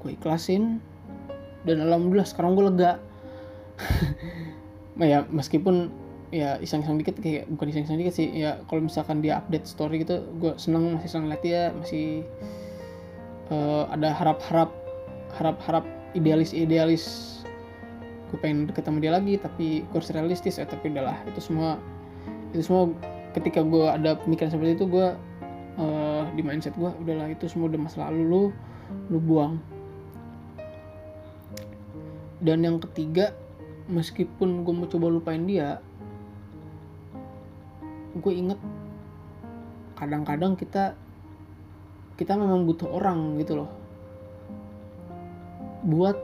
Gue 0.00 0.16
ikhlasin 0.16 0.80
dan 1.68 1.84
alhamdulillah 1.84 2.26
sekarang 2.26 2.56
gue 2.56 2.64
lega. 2.72 2.92
Ya 4.98 5.22
meskipun 5.30 5.94
ya 6.28 6.60
iseng-iseng 6.60 7.00
dikit 7.00 7.16
kayak 7.24 7.48
bukan 7.48 7.72
iseng-iseng 7.72 7.98
dikit 8.00 8.14
sih 8.20 8.28
ya 8.28 8.60
kalau 8.68 8.84
misalkan 8.84 9.24
dia 9.24 9.40
update 9.40 9.64
story 9.64 10.04
gitu 10.04 10.28
gue 10.36 10.52
seneng 10.60 11.00
masih 11.00 11.08
seneng 11.08 11.32
liat 11.32 11.40
dia 11.40 11.72
masih 11.72 12.20
uh, 13.48 13.88
ada 13.88 14.12
harap-harap 14.12 14.70
harap-harap 15.40 15.84
idealis-idealis. 16.12 17.36
Gue 18.28 18.38
pengen 18.44 18.68
sama 18.68 19.00
dia 19.00 19.12
lagi 19.12 19.40
tapi 19.40 19.88
harus 19.88 20.12
realistis 20.12 20.60
ya 20.60 20.68
tapi 20.68 20.92
udahlah 20.92 21.16
itu 21.24 21.40
semua 21.40 21.80
itu 22.52 22.64
semua 22.64 22.92
ketika 23.32 23.64
gue 23.64 23.88
ada 23.88 24.16
pemikiran 24.20 24.52
seperti 24.52 24.76
itu 24.76 24.84
gue 24.88 25.06
uh, 25.80 26.22
di 26.36 26.42
mindset 26.44 26.76
gue 26.76 26.92
udahlah 26.92 27.32
itu 27.32 27.48
semua 27.48 27.72
udah 27.72 27.80
masa 27.80 28.04
lalu 28.08 28.20
lu 28.28 28.42
lu 29.08 29.18
buang. 29.20 29.56
Dan 32.44 32.68
yang 32.68 32.76
ketiga 32.84 33.32
meskipun 33.88 34.62
gue 34.62 34.74
mau 34.76 34.84
coba 34.84 35.08
lupain 35.08 35.48
dia 35.48 35.80
gue 38.18 38.32
inget 38.34 38.60
kadang-kadang 39.98 40.54
kita 40.54 40.94
kita 42.18 42.34
memang 42.34 42.66
butuh 42.66 42.90
orang 42.90 43.38
gitu 43.38 43.62
loh. 43.62 43.70
Buat 45.86 46.18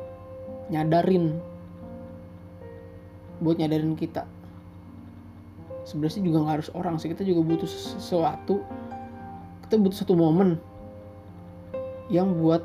nyadarin 0.70 1.38
buat 3.42 3.58
nyadarin 3.58 3.94
kita. 3.98 4.26
Sebenarnya 5.84 6.22
juga 6.24 6.38
nggak 6.42 6.54
harus 6.60 6.70
orang 6.74 6.96
sih 6.98 7.10
kita 7.10 7.22
juga 7.22 7.44
butuh 7.44 7.68
sesuatu. 7.68 8.62
Kita 9.66 9.74
butuh 9.78 9.98
satu 10.02 10.14
momen 10.18 10.58
yang 12.12 12.36
buat 12.36 12.62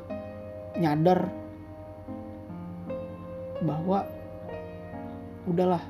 nyadar 0.78 1.28
bahwa 3.60 4.08
udahlah 5.44 5.82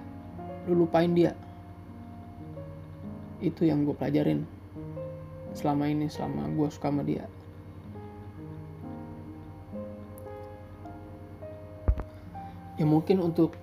lu 0.66 0.86
lupain 0.86 1.10
dia 1.14 1.34
itu 3.40 3.66
yang 3.66 3.88
gue 3.88 3.96
pelajarin. 3.96 4.44
Selama 5.56 5.90
ini 5.90 6.06
selama 6.06 6.46
gue 6.52 6.68
suka 6.70 6.88
sama 6.92 7.02
dia. 7.02 7.26
Ya 12.80 12.88
mungkin 12.88 13.20
untuk 13.20 13.58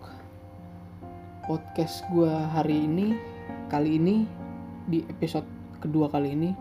podcast 1.50 2.06
gue 2.14 2.30
hari 2.30 2.86
ini 2.86 3.18
kali 3.72 3.98
ini 3.98 4.30
di 4.86 5.02
episode 5.10 5.48
kedua 5.82 6.12
kali 6.12 6.36
ini 6.38 6.52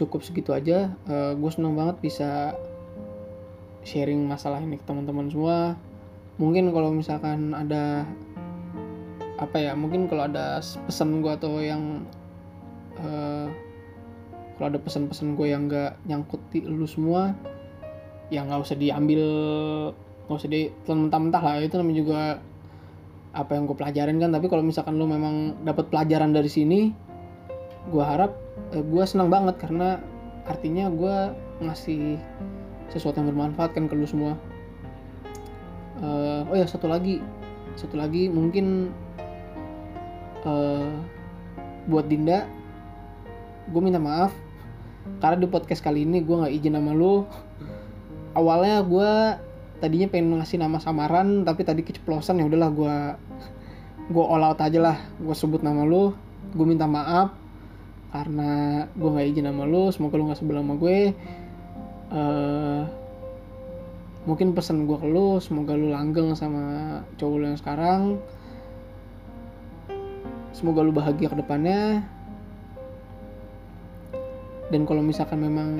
cukup 0.00 0.24
segitu 0.24 0.56
aja. 0.56 0.90
Uh, 1.04 1.36
gue 1.36 1.50
senang 1.52 1.76
banget 1.76 2.00
bisa 2.00 2.56
sharing 3.84 4.24
masalah 4.24 4.58
ini 4.64 4.80
ke 4.80 4.84
teman-teman 4.88 5.28
semua. 5.28 5.76
Mungkin 6.40 6.72
kalau 6.72 6.88
misalkan 6.90 7.52
ada 7.52 8.08
apa 9.40 9.56
ya 9.56 9.72
mungkin 9.72 10.04
kalau 10.04 10.28
ada 10.28 10.60
pesan 10.60 11.24
gue 11.24 11.32
atau 11.32 11.64
yang 11.64 12.04
uh, 13.00 13.48
kalau 14.60 14.76
ada 14.76 14.80
pesan-pesan 14.84 15.40
gue 15.40 15.48
yang 15.48 15.72
nggak 15.72 15.96
nyangkut 16.04 16.44
di 16.52 16.60
lu 16.60 16.84
semua 16.84 17.32
ya 18.28 18.44
nggak 18.44 18.60
usah 18.60 18.76
diambil 18.76 19.22
nggak 20.28 20.38
usah 20.38 20.50
di 20.52 20.70
mentah-mentah 20.86 21.42
lah. 21.42 21.58
Itu 21.58 21.80
namanya 21.82 21.98
juga 21.98 22.20
apa 23.34 23.50
yang 23.58 23.66
gue 23.66 23.74
pelajarin 23.74 24.22
kan. 24.22 24.30
Tapi 24.30 24.46
kalau 24.46 24.62
misalkan 24.62 24.94
lo 25.00 25.08
memang 25.10 25.58
dapat 25.66 25.90
pelajaran 25.90 26.30
dari 26.30 26.46
sini 26.46 26.80
gue 27.88 28.04
harap 28.04 28.36
eh, 28.76 28.84
gue 28.84 29.04
senang 29.08 29.32
banget 29.32 29.58
karena 29.58 29.98
artinya 30.46 30.92
gue 30.92 31.16
ngasih 31.64 32.20
sesuatu 32.92 33.18
yang 33.18 33.34
bermanfaat 33.34 33.74
kan 33.74 33.90
ke 33.90 33.98
lo 33.98 34.06
semua. 34.06 34.38
Uh, 36.00 36.46
oh 36.48 36.56
ya 36.56 36.68
satu 36.68 36.86
lagi. 36.86 37.18
Satu 37.74 37.98
lagi 37.98 38.30
mungkin 38.30 38.94
uh, 40.44 40.90
buat 41.88 42.06
Dinda 42.06 42.46
gue 43.70 43.80
minta 43.82 44.02
maaf. 44.02 44.34
Karena 45.20 45.40
di 45.40 45.48
podcast 45.48 45.80
kali 45.80 46.04
ini 46.04 46.20
gue 46.20 46.36
nggak 46.36 46.52
izin 46.52 46.76
sama 46.76 46.92
lo 46.92 47.24
awalnya 48.36 48.84
gue 48.84 49.10
tadinya 49.80 50.06
pengen 50.12 50.38
ngasih 50.38 50.60
nama 50.60 50.76
samaran 50.76 51.42
tapi 51.42 51.64
tadi 51.64 51.80
keceplosan 51.82 52.38
ya 52.38 52.46
udahlah 52.46 52.70
gue 52.70 52.96
gue 54.10 54.24
all 54.24 54.44
out 54.44 54.60
aja 54.60 54.78
lah. 54.80 54.96
Gue 55.18 55.34
sebut 55.34 55.64
nama 55.64 55.86
lu 55.86 56.12
gue 56.52 56.66
minta 56.66 56.84
maaf. 56.84 57.32
Karena 58.10 58.84
gue 58.92 59.08
nggak 59.08 59.26
izin 59.34 59.46
nama 59.46 59.62
lu 59.64 59.88
semoga 59.94 60.18
lu 60.18 60.28
nggak 60.28 60.40
sebelah 60.40 60.62
sama 60.62 60.74
gue. 60.76 60.98
Uh, 62.10 62.82
mungkin 64.28 64.52
pesan 64.52 64.84
gue 64.84 64.98
ke 65.00 65.08
lu 65.08 65.40
semoga 65.40 65.72
lu 65.72 65.94
langgeng 65.94 66.36
sama 66.36 67.00
cowok 67.16 67.36
lu 67.40 67.44
yang 67.48 67.58
sekarang 67.58 68.20
semoga 70.54 70.84
lu 70.84 70.92
bahagia 70.94 71.30
ke 71.30 71.36
depannya. 71.38 72.04
Dan 74.70 74.86
kalau 74.86 75.02
misalkan 75.02 75.42
memang 75.42 75.70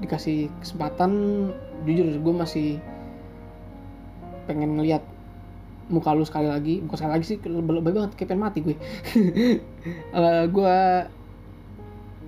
dikasih 0.00 0.48
kesempatan 0.64 1.12
jujur 1.84 2.08
gue 2.08 2.34
masih 2.34 2.68
pengen 4.48 4.80
ngeliat 4.80 5.04
muka 5.92 6.16
lu 6.16 6.24
sekali 6.24 6.48
lagi. 6.48 6.80
Muka 6.80 6.96
sekali 6.96 7.12
lagi 7.20 7.26
sih 7.36 7.38
lebih 7.44 7.92
banget 7.92 8.16
kayak 8.16 8.28
pengen 8.32 8.44
mati 8.44 8.58
gue. 8.64 8.76
Uh, 10.12 10.44
gue 10.44 10.76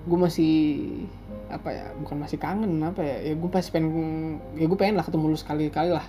gue 0.09 0.19
masih 0.19 0.57
apa 1.53 1.69
ya 1.69 1.93
bukan 2.01 2.17
masih 2.25 2.41
kangen 2.41 2.81
apa 2.81 3.05
ya 3.05 3.21
ya 3.21 3.33
gue 3.37 3.51
pasti 3.53 3.69
pengen 3.77 3.93
ya 4.57 4.65
gue 4.65 4.79
pengen 4.81 4.97
lah 4.97 5.05
ketemu 5.05 5.37
lu 5.37 5.39
sekali 5.39 5.69
kali 5.69 5.93
lah. 5.93 6.05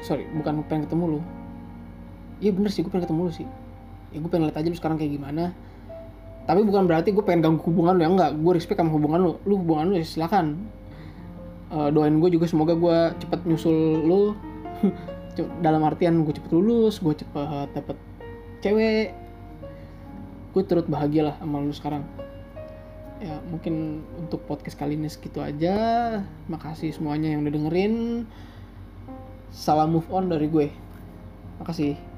Sorry 0.00 0.24
bukan 0.32 0.64
pengen 0.64 0.88
ketemu 0.88 1.04
lu 1.16 1.20
iya 2.40 2.50
bener 2.50 2.72
sih 2.72 2.80
gue 2.80 2.90
pengen 2.90 3.06
ketemu 3.06 3.20
lu 3.28 3.32
sih. 3.32 3.46
Ya 4.10 4.18
gue 4.18 4.30
pengen 4.32 4.50
lihat 4.50 4.58
aja 4.58 4.68
lu 4.68 4.76
sekarang 4.76 4.96
kayak 4.96 5.12
gimana. 5.14 5.54
Tapi 6.48 6.60
bukan 6.66 6.88
berarti 6.88 7.14
gue 7.14 7.22
pengen 7.22 7.46
ganggu 7.46 7.62
hubungan 7.68 7.94
lu 7.94 8.02
ya 8.02 8.10
enggak. 8.10 8.30
Gue 8.40 8.52
respect 8.56 8.80
sama 8.80 8.90
hubungan 8.90 9.20
lu. 9.22 9.32
Lu 9.46 9.54
hubungan 9.60 9.92
lu 9.92 9.94
ya 10.00 10.04
silakan. 10.04 10.58
Eh, 11.70 11.88
doain 11.94 12.18
gue 12.18 12.30
juga 12.34 12.50
semoga 12.50 12.74
gue 12.74 12.98
cepet 13.22 13.40
nyusul 13.46 13.76
lu. 14.02 14.34
Dalam 15.64 15.86
artian 15.86 16.26
gue 16.26 16.34
cepet 16.34 16.50
lulus 16.50 16.98
gue 16.98 17.14
cepet 17.14 17.70
dapet 17.76 17.96
cewek. 18.64 19.14
Gue 20.50 20.62
turut 20.66 20.90
bahagia 20.90 21.30
lah 21.30 21.34
sama 21.38 21.62
lu 21.62 21.70
sekarang. 21.70 22.02
Ya 23.20 23.36
mungkin 23.46 24.02
untuk 24.16 24.42
podcast 24.48 24.74
kali 24.80 24.98
ini 24.98 25.06
segitu 25.06 25.38
aja. 25.38 25.76
Makasih 26.50 26.90
semuanya 26.90 27.30
yang 27.30 27.46
udah 27.46 27.52
dengerin. 27.52 28.26
Salam 29.54 29.94
move 29.94 30.08
on 30.10 30.26
dari 30.26 30.50
gue. 30.50 30.72
Makasih 31.62 32.09